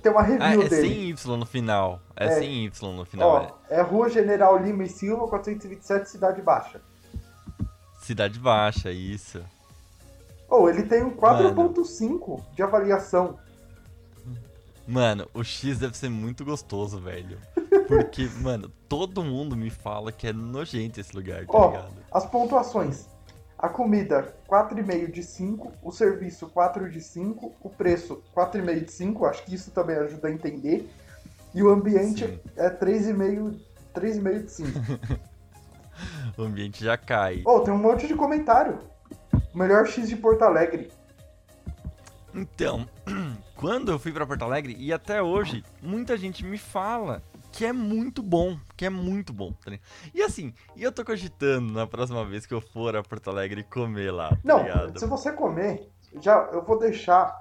[0.03, 0.89] Tem uma Ah, review é dele.
[0.89, 2.01] sem Y no final.
[2.17, 2.31] É, É.
[2.39, 3.29] sem Y no final.
[3.31, 6.79] Ó, é Rua General Lima e Silva, 427, Cidade Baixa.
[6.79, 7.65] é.
[8.03, 9.41] Cidade Baixa, isso.
[10.49, 13.39] Ou ele tem um 4.5 de avaliação.
[14.87, 17.39] Mano, o X deve ser muito gostoso, velho.
[17.89, 21.95] Porque, mano, todo mundo me fala que é nojento esse lugar, tá Ó, ligado?
[22.13, 23.07] as pontuações.
[23.59, 25.73] A comida, 4,5 de 5.
[25.83, 27.57] O serviço, 4 de 5.
[27.61, 29.27] O preço, 4,5 de 5.
[29.27, 30.89] Acho que isso também ajuda a entender.
[31.55, 32.41] E o ambiente Sim.
[32.57, 33.59] é 3,5
[33.95, 34.71] 3,5 de 5.
[36.37, 37.43] O ambiente já cai.
[37.45, 38.79] Oh, tem um monte de comentário.
[39.53, 40.93] Melhor X de Porto Alegre.
[42.33, 42.89] Então,
[43.57, 47.21] quando eu fui pra Porto Alegre, e até hoje, muita gente me fala
[47.59, 49.53] que é muito bom, que é muito bom.
[49.53, 49.77] tá?
[50.15, 53.65] E assim, e eu tô cogitando na próxima vez que eu for a Porto Alegre
[53.65, 54.97] comer lá, tá Não, ligado?
[54.97, 55.91] se você comer,
[56.23, 57.35] já eu vou deixar.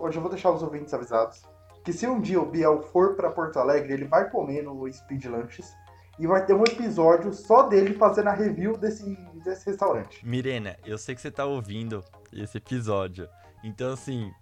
[0.00, 1.42] Hoje eu vou deixar os ouvintes avisados.
[1.84, 5.26] Que se um dia o Biel for pra Porto Alegre, ele vai comer no Speed
[5.26, 5.72] Lanches.
[6.18, 9.04] E vai ter um episódio só dele fazendo a review desse,
[9.44, 10.26] desse restaurante.
[10.26, 13.28] Mirena, eu sei que você tá ouvindo esse episódio.
[13.62, 14.32] Então, assim,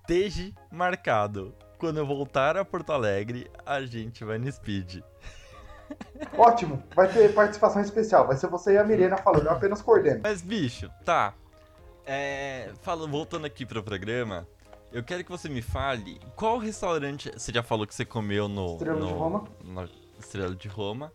[0.00, 1.54] esteja marcado.
[1.80, 5.00] Quando eu voltar a Porto Alegre, a gente vai no Speed.
[6.36, 8.26] Ótimo, vai ter participação especial.
[8.26, 10.20] Vai ser você e a Mirena falando, eu apenas coordeno.
[10.22, 11.32] Mas, bicho, tá.
[12.04, 14.46] É, fala, voltando aqui pro programa,
[14.92, 17.30] eu quero que você me fale qual restaurante.
[17.32, 18.72] Você já falou que você comeu no.
[18.74, 19.44] Estrela de no- Roma.
[19.64, 21.10] Na Estrela de Roma.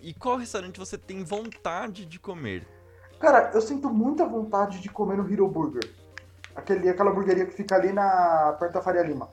[0.00, 2.66] E qual restaurante você tem vontade de comer?
[3.20, 5.82] Cara, eu sinto muita vontade de comer no Hero Burger.
[6.56, 9.28] Aquele, aquela hamburgueria que fica ali na, perto da Faria Lima.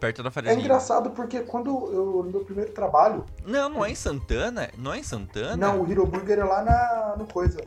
[0.00, 0.64] Perto da Faria É Lima.
[0.64, 4.70] engraçado porque quando eu, no meu primeiro trabalho, Não, não é em Santana?
[4.78, 5.56] Não é em Santana?
[5.56, 7.60] Não, o Hero Burger é lá na, no coisa.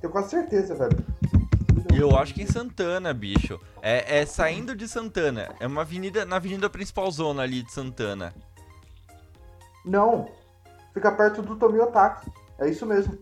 [0.00, 0.96] Tenho quase certeza, velho.
[1.94, 3.58] Eu acho que é em Santana, bicho.
[3.82, 5.48] É, é saindo de Santana.
[5.58, 8.32] É uma avenida, na avenida principal zona ali de Santana.
[9.84, 10.28] Não.
[10.92, 12.30] Fica perto do Tomiotaki.
[12.58, 13.18] É isso mesmo.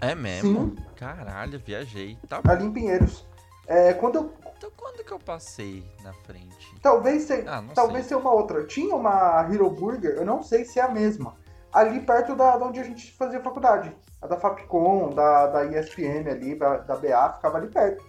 [0.00, 0.74] É mesmo?
[0.76, 0.84] Sim.
[0.96, 2.18] Caralho, viajei.
[2.28, 3.26] Tá Ali em Pinheiros.
[3.66, 4.34] É, quando eu.
[4.60, 6.74] Então quando que eu passei na frente?
[6.82, 8.08] Talvez, se, Ah, talvez sei.
[8.10, 8.66] seja uma outra.
[8.66, 11.34] Tinha uma Hero Burger, eu não sei se é a mesma.
[11.72, 13.90] Ali perto da, da onde a gente fazia faculdade.
[14.20, 18.04] A da Fapcom, da, da ESPM ali, da, da BA, ficava ali perto.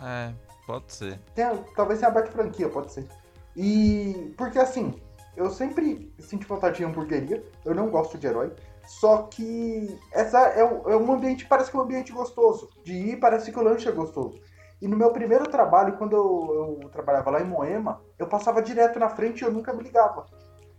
[0.00, 0.32] É,
[0.64, 1.18] pode ser.
[1.34, 1.44] Tem,
[1.74, 3.08] talvez tenha aberto franquia, pode ser.
[3.56, 4.32] E.
[4.38, 4.94] Porque assim,
[5.36, 7.42] eu sempre senti vontade de hamburgueria.
[7.64, 8.52] Eu não gosto de herói.
[8.86, 12.70] Só que essa é, um- é um ambiente, parece que é um ambiente gostoso.
[12.84, 14.38] De ir, parece que o lanche é gostoso.
[14.80, 18.98] E no meu primeiro trabalho, quando eu, eu trabalhava lá em Moema, eu passava direto
[18.98, 20.26] na frente e eu nunca me ligava.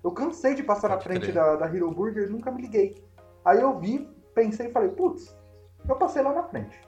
[0.04, 1.34] Eu cansei de passar na Pode frente crer.
[1.34, 3.04] da, da Hero Burger e nunca me liguei.
[3.44, 5.36] Aí eu vi, pensei e falei, putz,
[5.88, 6.80] eu passei lá na frente.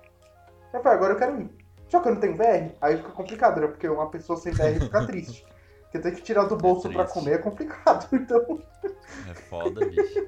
[0.72, 1.50] Eu falei, agora eu quero ir.
[1.88, 3.68] Só que eu não tenho VR, aí fica complicado, né?
[3.68, 5.46] Porque uma pessoa sem VR fica triste.
[5.90, 7.14] Porque ter que tirar do bolso pra triste.
[7.16, 8.08] comer é complicado.
[8.14, 8.62] Então,
[9.28, 10.28] É foda, bicho.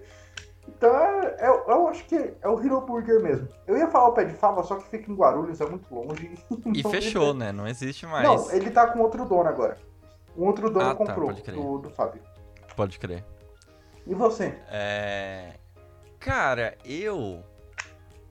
[0.75, 3.47] Então é- é- eu acho que é o Hero Burger mesmo.
[3.67, 6.31] Eu ia falar o pé de fava, só que fica em Guarulhos, é muito longe.
[6.75, 7.51] E Não- fechou, né?
[7.51, 8.27] Não existe mais.
[8.27, 9.77] Não, ele tá com outro dono agora.
[10.37, 11.55] Um outro dono Ah, tá, comprou, crer.
[11.55, 12.21] do, do Fábio.
[12.75, 13.23] Pode crer.
[14.07, 14.57] E você?
[14.69, 15.55] É.
[16.19, 17.43] Cara, eu.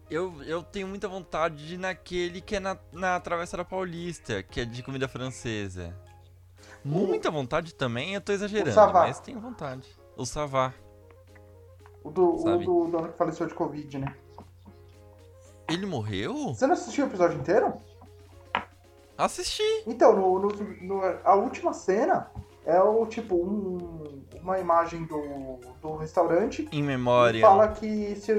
[0.09, 4.43] Eu, eu tenho muita vontade de ir naquele que é na, na Travessa da Paulista,
[4.43, 5.95] que é de comida francesa.
[6.85, 9.87] Muita vontade também, eu tô exagerando, mas tenho vontade.
[10.17, 10.75] O Savá.
[12.03, 14.15] O do, o do dono que faleceu de Covid, né?
[15.69, 16.55] Ele morreu?
[16.55, 17.75] Você não assistiu o episódio inteiro?
[19.17, 19.63] Assisti.
[19.87, 20.49] Então, no, no-
[20.83, 22.31] no- a última cena
[22.65, 27.41] é o tipo um- uma imagem do, do restaurante Em memória.
[27.43, 28.33] fala que esse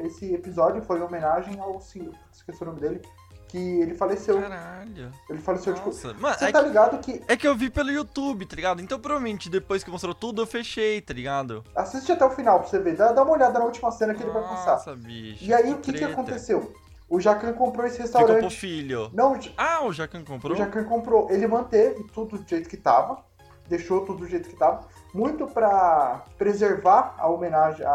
[0.00, 3.02] esse episódio foi em homenagem ao senhor, esqueci o nome dele,
[3.48, 4.40] que ele faleceu.
[4.40, 5.10] Caralho.
[5.30, 6.02] Ele faleceu de Nossa.
[6.08, 6.20] Covid.
[6.22, 8.82] Mano, Você é, tá que, ligado que é que eu vi pelo YouTube, tá ligado?
[8.82, 11.62] Então provavelmente depois que mostrou tudo eu fechei, tá ligado?
[11.74, 14.22] assiste até o final pra você ver, dá, dá uma olhada na última cena que
[14.22, 14.72] ele vai passar.
[14.72, 15.44] Nossa, bicho.
[15.44, 16.74] E aí o que, que aconteceu?
[17.08, 18.56] O Jacan comprou esse Ficou pro restaurante.
[18.56, 19.10] filho.
[19.12, 20.54] Não, Ah, o Jacan comprou?
[20.54, 23.22] O Jacan comprou, ele manteve tudo do jeito que tava,
[23.68, 27.90] deixou tudo do jeito que tava, muito pra preservar a homenagem, a,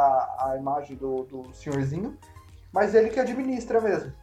[0.51, 2.17] a imagem do, do senhorzinho,
[2.71, 4.13] mas ele que administra mesmo.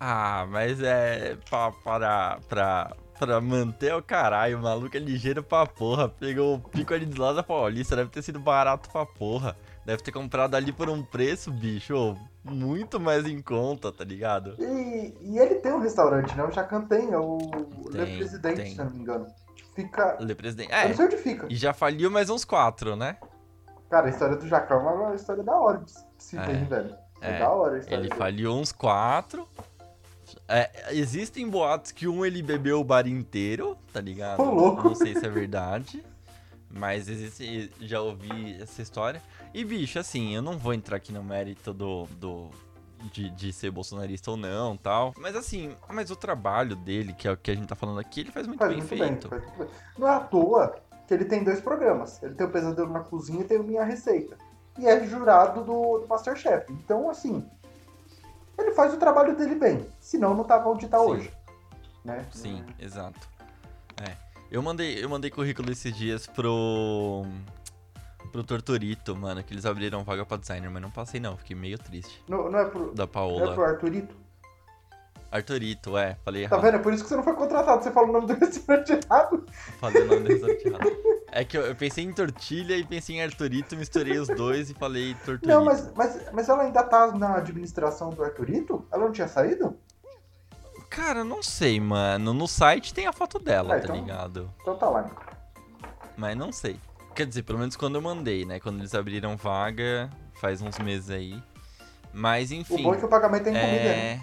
[0.00, 5.66] Ah, mas é pra, para, pra, pra manter o caralho, o maluco é ligeiro pra
[5.66, 6.08] porra.
[6.08, 9.56] Pegou o pico ali de lá da Paulista, deve ter sido barato pra porra.
[9.84, 14.54] Deve ter comprado ali por um preço, bicho, muito mais em conta, tá ligado?
[14.58, 16.44] E, e ele tem um restaurante, né?
[16.44, 17.38] O Jacan tem, é o
[17.90, 18.74] Tem, Le Presidente, tem.
[18.74, 19.26] se eu não me engano.
[19.74, 20.16] Fica.
[20.20, 20.70] Le presidente.
[20.72, 21.46] Eu É, não sei onde fica.
[21.48, 23.16] e já faliu mais uns quatro, né?
[23.88, 26.94] Cara, a história do Jacan é uma história da hora de se É, hein, velho.
[27.20, 27.38] É, é.
[27.38, 28.18] da hora a história Ele dele.
[28.18, 29.48] faliu uns quatro.
[30.48, 34.40] É, existem boatos que um ele bebeu o bar inteiro, tá ligado?
[34.40, 34.88] Ô, louco.
[34.88, 36.02] Não sei se é verdade.
[36.70, 37.70] Mas existe.
[37.80, 39.22] Já ouvi essa história.
[39.52, 42.06] E, bicho, assim, eu não vou entrar aqui no mérito do.
[42.18, 42.50] do
[43.12, 45.14] de, de ser bolsonarista ou não tal.
[45.16, 48.20] Mas assim, mas o trabalho dele, que é o que a gente tá falando aqui,
[48.20, 49.28] ele faz muito Faz bem muito feito.
[49.28, 49.68] bem, muito bem.
[49.96, 50.74] Não é à toa
[51.06, 52.20] que ele tem dois programas.
[52.22, 54.36] Ele tem o Pesadelo na Cozinha e tem o Minha Receita.
[54.78, 56.72] E é jurado do, do Masterchef.
[56.72, 57.44] Então, assim,
[58.58, 59.86] ele faz o trabalho dele bem.
[60.00, 61.04] Senão não tava onde tá Sim.
[61.04, 61.32] hoje.
[62.04, 62.26] Né?
[62.30, 63.28] Sim, exato.
[64.02, 64.16] É.
[64.50, 67.24] Eu mandei, eu mandei currículo esses dias pro.
[68.32, 71.78] pro Tortorito, mano, que eles abriram vaga pra designer, mas não passei não, fiquei meio
[71.78, 72.22] triste.
[72.28, 73.54] Não, não é pro, Da não é Paola.
[73.54, 74.14] pro Arthurito?
[75.30, 76.64] Arthurito, é, falei Tá errado.
[76.64, 76.74] vendo?
[76.76, 77.82] É por isso que você não foi contratado.
[77.82, 79.44] Você fala o nome do restaurante errado.
[79.78, 80.92] Falei o nome do restaurante errado.
[81.30, 84.74] É que eu, eu pensei em tortilha e pensei em Arthurito, misturei os dois e
[84.74, 85.46] falei Tortorito.
[85.46, 88.86] Não, mas, mas, mas ela ainda tá na administração do Arthurito?
[88.90, 89.76] Ela não tinha saído?
[90.88, 92.32] Cara, não sei, mano.
[92.32, 94.50] No site tem a foto dela, Ah, tá então- ligado?
[94.62, 95.02] Então tá lá.
[95.04, 95.92] então.
[96.16, 96.80] Mas não sei.
[97.14, 98.58] Quer dizer, pelo menos quando eu mandei, né?
[98.58, 100.08] Quando eles abriram vaga,
[100.40, 101.40] faz uns meses aí.
[102.12, 102.82] Mas O enfim.
[102.82, 104.22] bom é que o pagamento é em comida, né?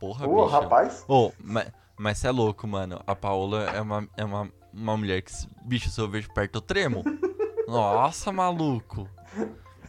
[0.00, 0.56] Porra, Ô, bicho.
[0.60, 1.04] rapaz.
[1.06, 3.00] Ô, mas, mas cê é louco, mano.
[3.06, 5.30] A Paola é uma, é uma, uma mulher que,
[5.62, 7.04] bicho, se eu vejo perto, eu tremo.
[7.68, 9.06] Nossa, maluco.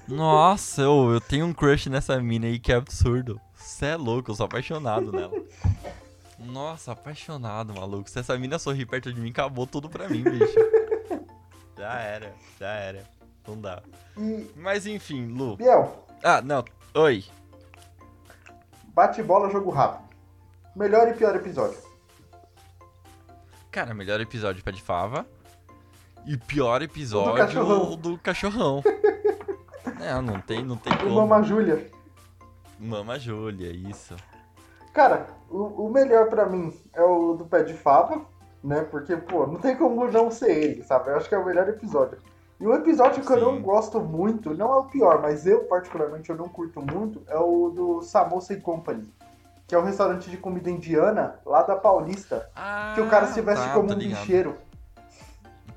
[0.07, 3.39] Nossa, ô, eu tenho um crush nessa mina aí que é absurdo.
[3.53, 5.31] Cê é louco, eu sou apaixonado nela.
[6.37, 8.09] Nossa, apaixonado, maluco.
[8.09, 10.55] Se essa mina sorrir perto de mim, acabou tudo pra mim, bicho.
[11.77, 13.03] Já era, já era.
[13.47, 13.81] Não dá.
[14.17, 15.55] E, Mas enfim, Lu.
[15.57, 16.63] Biel, Ah, não.
[16.93, 17.23] Oi.
[18.93, 20.09] Bate bola, jogo rápido.
[20.75, 21.77] Melhor e pior episódio.
[23.71, 25.25] Cara, melhor episódio pé de fava.
[26.25, 27.95] E pior episódio cachorrão.
[27.95, 28.83] do cachorrão.
[29.99, 31.15] é, não tem, não tem como.
[31.15, 31.89] Mama Júlia.
[32.79, 34.15] Mama Júlia, isso.
[34.93, 38.25] Cara, o, o melhor pra mim é o do pé de fava,
[38.63, 38.81] né?
[38.83, 41.09] Porque, pô, não tem como não ser ele, sabe?
[41.09, 42.17] Eu acho que é o melhor episódio.
[42.61, 43.61] E um episódio que eu não Sim.
[43.63, 47.69] gosto muito, não é o pior, mas eu particularmente eu não curto muito, é o
[47.69, 49.11] do Samosa e Company.
[49.67, 53.41] que é um restaurante de comida indiana lá da Paulista, Ah, que o cara se
[53.41, 54.57] veste tá, como um bicheiro.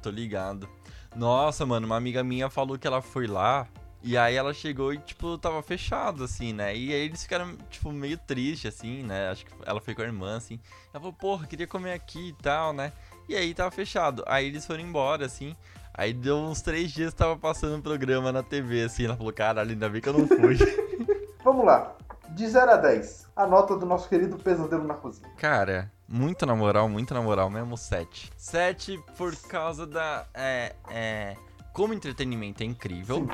[0.02, 0.68] Tô ligado.
[1.16, 3.66] Nossa, mano, uma amiga minha falou que ela foi lá.
[4.02, 6.76] E aí ela chegou e, tipo, tava fechado, assim, né?
[6.76, 9.30] E aí eles ficaram, tipo, meio tristes, assim, né?
[9.30, 10.60] Acho que ela foi com a irmã, assim.
[10.92, 12.92] Ela falou, porra, queria comer aqui e tal, né?
[13.26, 14.22] E aí tava fechado.
[14.26, 15.56] Aí eles foram embora, assim.
[15.96, 19.04] Aí deu uns três dias, tava passando um programa na TV, assim.
[19.04, 20.58] Ela falou, caralho, ainda bem que eu não fui.
[21.44, 21.94] Vamos lá.
[22.30, 25.30] De 0 a 10, a nota do nosso querido pesadelo na cozinha.
[25.36, 28.32] Cara, muito na moral, muito na moral mesmo, 7.
[28.36, 30.26] 7 por causa da.
[30.34, 31.36] É, é,
[31.72, 33.16] como entretenimento é incrível.
[33.16, 33.28] Sim.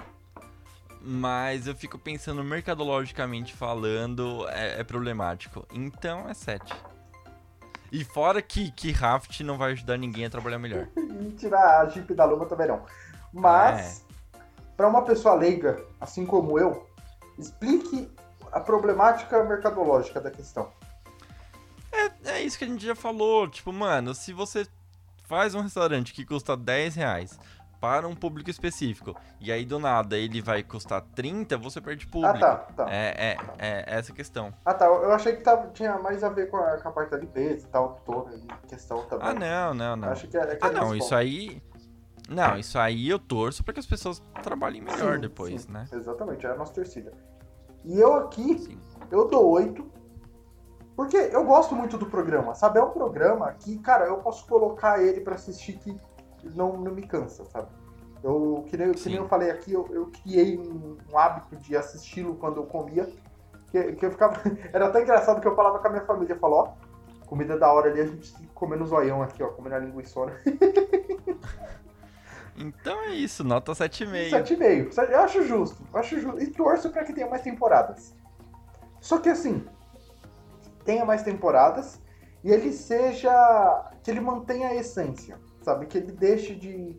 [1.03, 5.67] Mas eu fico pensando, mercadologicamente falando, é, é problemático.
[5.73, 6.75] Então é 7.
[7.93, 10.89] E fora que, que Raft não vai ajudar ninguém a trabalhar melhor.
[11.21, 12.83] E tirar a Jeep da lama também não.
[13.31, 14.07] Mas,
[14.75, 16.89] pra uma pessoa leiga, assim como eu,
[17.39, 18.11] explique
[18.51, 20.73] a problemática mercadológica da questão.
[22.25, 23.47] É isso que a gente já falou.
[23.49, 24.67] Tipo, mano, se você
[25.25, 27.39] faz um restaurante que custa 10 reais
[27.81, 32.37] para um público específico, e aí do nada ele vai custar 30, você perde público.
[32.37, 32.93] Ah, tá, tá.
[32.93, 34.53] É, é, é essa a questão.
[34.65, 34.85] Ah, tá.
[34.85, 37.67] Eu achei que tava, tinha mais a ver com a, com a parte da limpeza
[37.67, 39.29] e tal, toda questão também.
[39.29, 40.09] Ah, não, não, não.
[40.11, 41.63] Acho que é, que Ah, é não, isso aí.
[42.29, 45.89] Não, isso aí eu torço pra que as pessoas trabalhem melhor Sim, depois, sim, né?
[45.93, 47.13] Exatamente, é a nossa torcida.
[47.85, 48.79] E eu aqui, Sim.
[49.11, 50.01] eu dou 8.
[50.95, 52.79] Porque eu gosto muito do programa, sabe?
[52.79, 55.99] É um programa que, cara, eu posso colocar ele pra assistir que
[56.55, 57.69] não, não me cansa, sabe?
[58.23, 61.77] Eu, que nem, que nem eu falei aqui, eu, eu criei um, um hábito de
[61.77, 63.09] assisti-lo quando eu comia.
[63.71, 64.41] Que, que eu ficava.
[64.73, 67.91] Era até engraçado que eu falava com a minha família, falou, ó, comida da hora
[67.91, 70.33] ali, a gente comendo zoião aqui, ó, comendo a linguiçona.
[72.57, 74.31] Então é isso, nota 7,5.
[74.31, 75.09] 7,5.
[75.09, 75.83] Eu acho justo.
[75.91, 76.43] Eu acho justo.
[76.43, 78.15] E torço pra que tenha mais temporadas.
[79.01, 79.65] Só que assim,
[80.85, 81.99] tenha mais temporadas
[82.45, 83.33] e ele seja.
[84.03, 85.87] que ele mantenha a essência, sabe?
[85.87, 86.97] Que ele deixe de,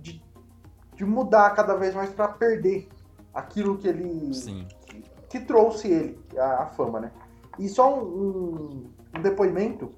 [0.00, 0.22] de,
[0.94, 2.88] de mudar cada vez mais pra perder
[3.34, 4.32] aquilo que ele.
[4.34, 4.66] Sim.
[5.28, 7.12] que trouxe ele, a, a fama, né?
[7.58, 9.92] E só um, um- um depoimento,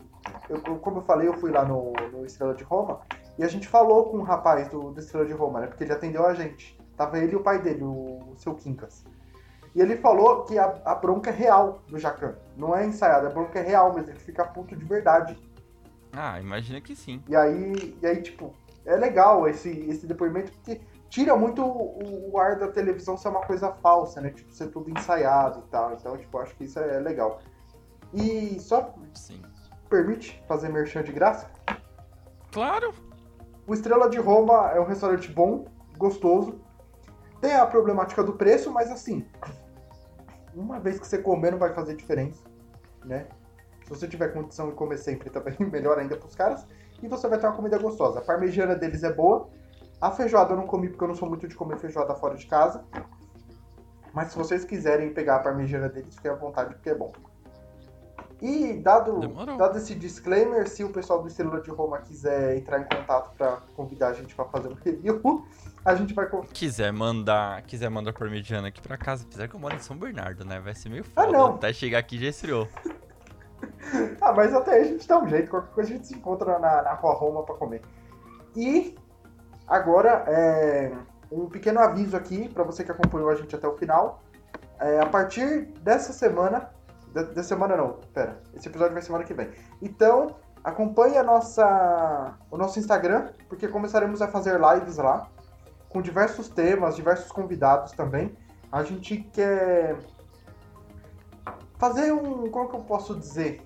[0.48, 3.00] eu- como eu falei, eu fui lá no, no Estrela de Roma
[3.38, 5.66] e a gente falou com um rapaz do, do Estrela de Roma, né?
[5.68, 6.78] Porque ele atendeu a gente.
[6.96, 9.04] Tava ele e o pai dele, o, seu Quincas.
[9.74, 12.34] E ele falou que a, a bronca é real do Jacan.
[12.56, 14.10] Não é ensaiada, a bronca é real mesmo.
[14.10, 15.38] Ele fica puto de verdade.
[16.12, 17.22] Ah, imagina que sim.
[17.28, 18.54] E aí, e aí tipo,
[18.84, 23.42] é legal esse, esse depoimento porque tira muito o, o ar da televisão ser uma
[23.42, 24.30] coisa falsa, né?
[24.30, 25.92] Tipo, ser tudo ensaiado e tal.
[25.94, 27.40] Então, tipo, acho que isso é legal.
[28.12, 29.42] E só Sim.
[29.88, 31.50] permite fazer merchan de graça.
[32.50, 32.92] Claro!
[33.66, 36.60] O Estrela de Roma é um restaurante bom, gostoso.
[37.40, 39.24] Tem a problemática do preço, mas assim,
[40.54, 42.42] uma vez que você comer não vai fazer diferença,
[43.04, 43.28] né?
[43.90, 46.64] Se você tiver condição de comer sempre, também melhor ainda pros caras.
[47.02, 48.20] E você vai ter uma comida gostosa.
[48.20, 49.48] A parmegiana deles é boa.
[50.00, 52.46] A feijoada eu não comi porque eu não sou muito de comer feijoada fora de
[52.46, 52.84] casa.
[54.12, 57.12] Mas se vocês quiserem pegar a parmegiana deles, fiquem à vontade porque é bom.
[58.40, 59.58] E dado, Demorou.
[59.58, 63.58] dado esse disclaimer, se o pessoal do Estrela de Roma quiser entrar em contato para
[63.76, 65.46] convidar a gente para fazer um review,
[65.84, 66.26] a gente vai.
[66.52, 70.44] Quiser mandar, quiser mandar parmegiana aqui pra casa, apesar que eu moro em São Bernardo,
[70.44, 70.58] né?
[70.58, 71.28] Vai ser meio foda.
[71.28, 71.54] Ah, não.
[71.56, 72.66] Até chegar aqui já esfriou.
[74.20, 76.58] Ah, mas até aí a gente dá um jeito, qualquer coisa a gente se encontra
[76.58, 77.82] na, na Rua Roma para comer.
[78.54, 78.96] E
[79.66, 80.92] agora, é,
[81.30, 84.22] um pequeno aviso aqui para você que acompanhou a gente até o final.
[84.78, 86.70] É, a partir dessa semana.
[87.12, 88.40] De, dessa semana não, pera.
[88.54, 89.50] Esse episódio vai semana que vem.
[89.80, 95.28] Então, acompanhe a nossa, o nosso Instagram, porque começaremos a fazer lives lá.
[95.88, 98.36] Com diversos temas, diversos convidados também.
[98.70, 99.96] A gente quer
[101.80, 102.48] fazer um.
[102.50, 103.62] Como que eu posso dizer?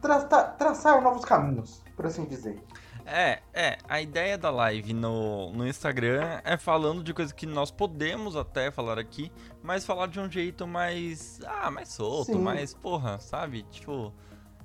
[0.00, 2.62] Traçar, traçar novos caminhos, por assim dizer.
[3.04, 7.70] É, é, a ideia da live no, no Instagram é falando de coisas que nós
[7.70, 11.40] podemos até falar aqui, mas falar de um jeito mais.
[11.44, 12.38] Ah, mais solto, Sim.
[12.38, 13.62] mais, porra, sabe?
[13.64, 14.12] Tipo.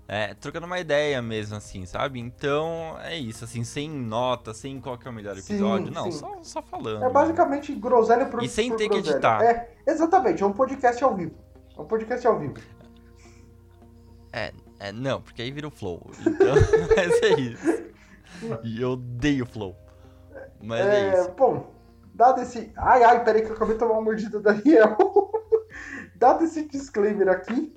[0.05, 2.19] É, trocando uma ideia mesmo, assim, sabe?
[2.19, 5.91] Então é isso, assim, sem nota, sem qual que é o melhor Sim, episódio.
[5.93, 6.19] Não, sim.
[6.19, 7.05] só, só falando.
[7.05, 9.13] É basicamente groselha pro E sem por ter que groselha.
[9.13, 9.41] editar.
[9.41, 11.33] É, exatamente, é um podcast ao vivo.
[11.77, 12.55] É um podcast ao vivo.
[14.83, 16.11] É, não, porque aí vira o flow.
[16.19, 16.55] Então,
[16.95, 17.83] mas é isso.
[18.63, 19.75] E eu odeio flow.
[20.61, 21.31] Mas é, É, isso.
[21.31, 21.71] bom,
[22.13, 22.71] dado esse.
[22.75, 24.97] Ai, ai, peraí que eu acabei de tomar uma mordida da Daniel.
[26.15, 27.73] dado esse disclaimer aqui.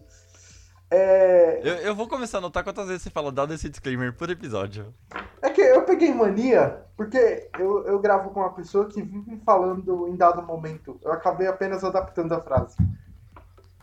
[0.91, 4.31] É, Eu, eu vou começar a notar quantas vezes você fala dado esse disclaimer por
[4.31, 4.95] episódio.
[5.43, 10.09] é que eu peguei mania, porque eu, eu gravo com uma pessoa que vive falando
[10.09, 10.99] em dado momento.
[11.03, 12.77] Eu acabei apenas adaptando a frase.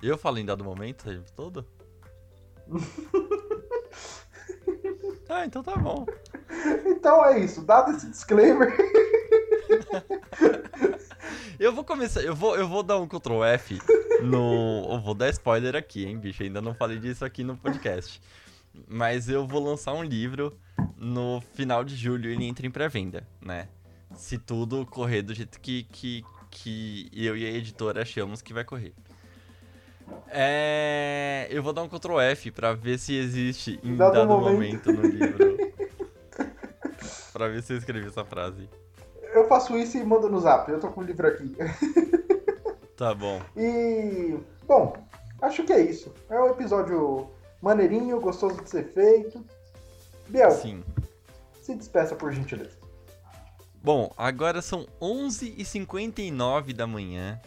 [0.04, 1.66] Eu falo em dado momento o tempo todo?
[5.30, 6.06] ah, então tá bom.
[6.86, 8.76] Então é isso, dado esse disclaimer.
[11.58, 13.80] eu vou começar, eu vou, eu vou dar um Ctrl F
[14.22, 14.90] no.
[14.92, 16.44] Eu vou dar spoiler aqui, hein, bicho?
[16.44, 18.22] Ainda não falei disso aqui no podcast.
[18.86, 20.60] Mas eu vou lançar um livro
[20.98, 23.70] no final de julho ele entra em pré-venda, né?
[24.16, 28.66] Se tudo correr do jeito que, que, que eu e a editora achamos que vai
[28.66, 28.94] correr.
[30.28, 31.48] É...
[31.50, 34.92] Eu vou dar um Ctrl F pra ver se existe em dado, dado momento.
[34.92, 35.58] momento no livro.
[37.32, 38.70] pra ver se eu escrevi essa frase.
[39.34, 40.72] Eu faço isso e mando no zap.
[40.72, 41.56] Eu tô com o livro aqui.
[42.96, 43.42] Tá bom.
[43.58, 44.38] E.
[44.68, 44.96] Bom,
[45.42, 46.14] acho que é isso.
[46.30, 47.28] É um episódio
[47.62, 49.44] maneirinho, gostoso de ser feito.
[50.30, 50.52] Biel.
[50.52, 50.84] Sim.
[51.62, 52.78] Se despeça por gentileza.
[53.84, 57.42] Bom, agora são 11h59 da manhã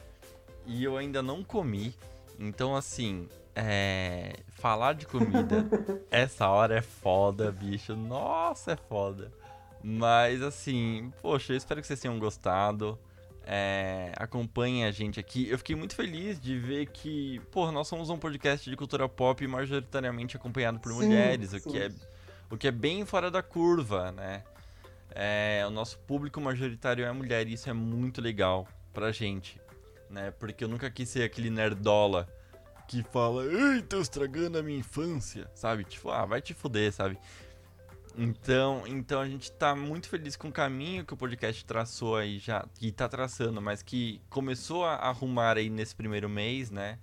[0.66, 1.94] e eu ainda não comi.
[2.38, 4.34] Então, assim, é...
[4.48, 5.66] falar de comida
[6.10, 7.94] essa hora é foda, bicho.
[7.96, 9.32] Nossa, é foda.
[9.82, 12.98] Mas, assim, poxa, eu espero que vocês tenham gostado.
[13.48, 15.48] É, acompanhem a gente aqui.
[15.48, 19.46] Eu fiquei muito feliz de ver que, pô, nós somos um podcast de cultura pop
[19.46, 21.58] majoritariamente acompanhado por sim, mulheres, sim.
[21.58, 21.90] o que é
[22.50, 24.42] o que é bem fora da curva, né?
[25.10, 29.60] É, o nosso público majoritário é mulher e isso é muito legal pra gente,
[30.10, 30.30] né?
[30.32, 32.28] Porque eu nunca quis ser aquele nerdola
[32.86, 35.84] que fala, ei, tô estragando a minha infância, sabe?
[35.84, 37.18] Tipo, ah, vai te fuder, sabe?
[38.16, 42.38] Então, então a gente tá muito feliz com o caminho que o podcast traçou aí
[42.38, 46.98] já, que tá traçando, mas que começou a arrumar aí nesse primeiro mês, né?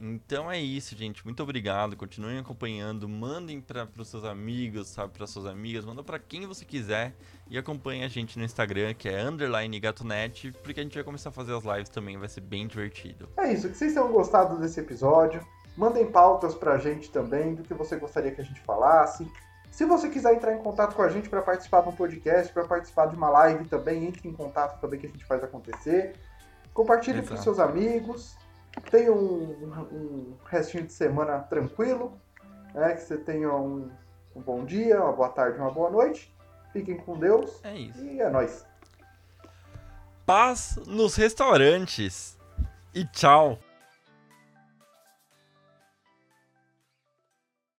[0.00, 1.22] Então é isso, gente.
[1.24, 1.94] Muito obrigado.
[1.94, 3.06] Continuem acompanhando.
[3.06, 5.84] Mandem para os seus amigos, sabe, para suas amigas.
[5.84, 7.14] Manda para quem você quiser.
[7.50, 11.28] E acompanhe a gente no Instagram, que é underline gatonet, porque a gente vai começar
[11.28, 12.16] a fazer as lives também.
[12.16, 13.28] Vai ser bem divertido.
[13.36, 13.68] É isso.
[13.68, 15.46] Que vocês tenham gostado desse episódio.
[15.76, 19.30] Mandem pautas pra gente também do que você gostaria que a gente falasse.
[19.70, 22.64] Se você quiser entrar em contato com a gente para participar de um podcast, para
[22.64, 26.14] participar de uma live também, entre em contato também que a gente faz acontecer.
[26.72, 28.39] Compartilhe com seus amigos.
[28.90, 32.18] Tenha um, um, restinho de semana tranquilo.
[32.74, 32.94] Né?
[32.94, 33.90] Que você tenha um,
[34.34, 36.34] um bom dia, uma boa tarde, uma boa noite.
[36.72, 37.60] Fiquem com Deus.
[37.64, 38.02] É isso.
[38.02, 38.64] E é nóis.
[40.24, 42.38] Paz nos restaurantes.
[42.94, 43.58] E tchau.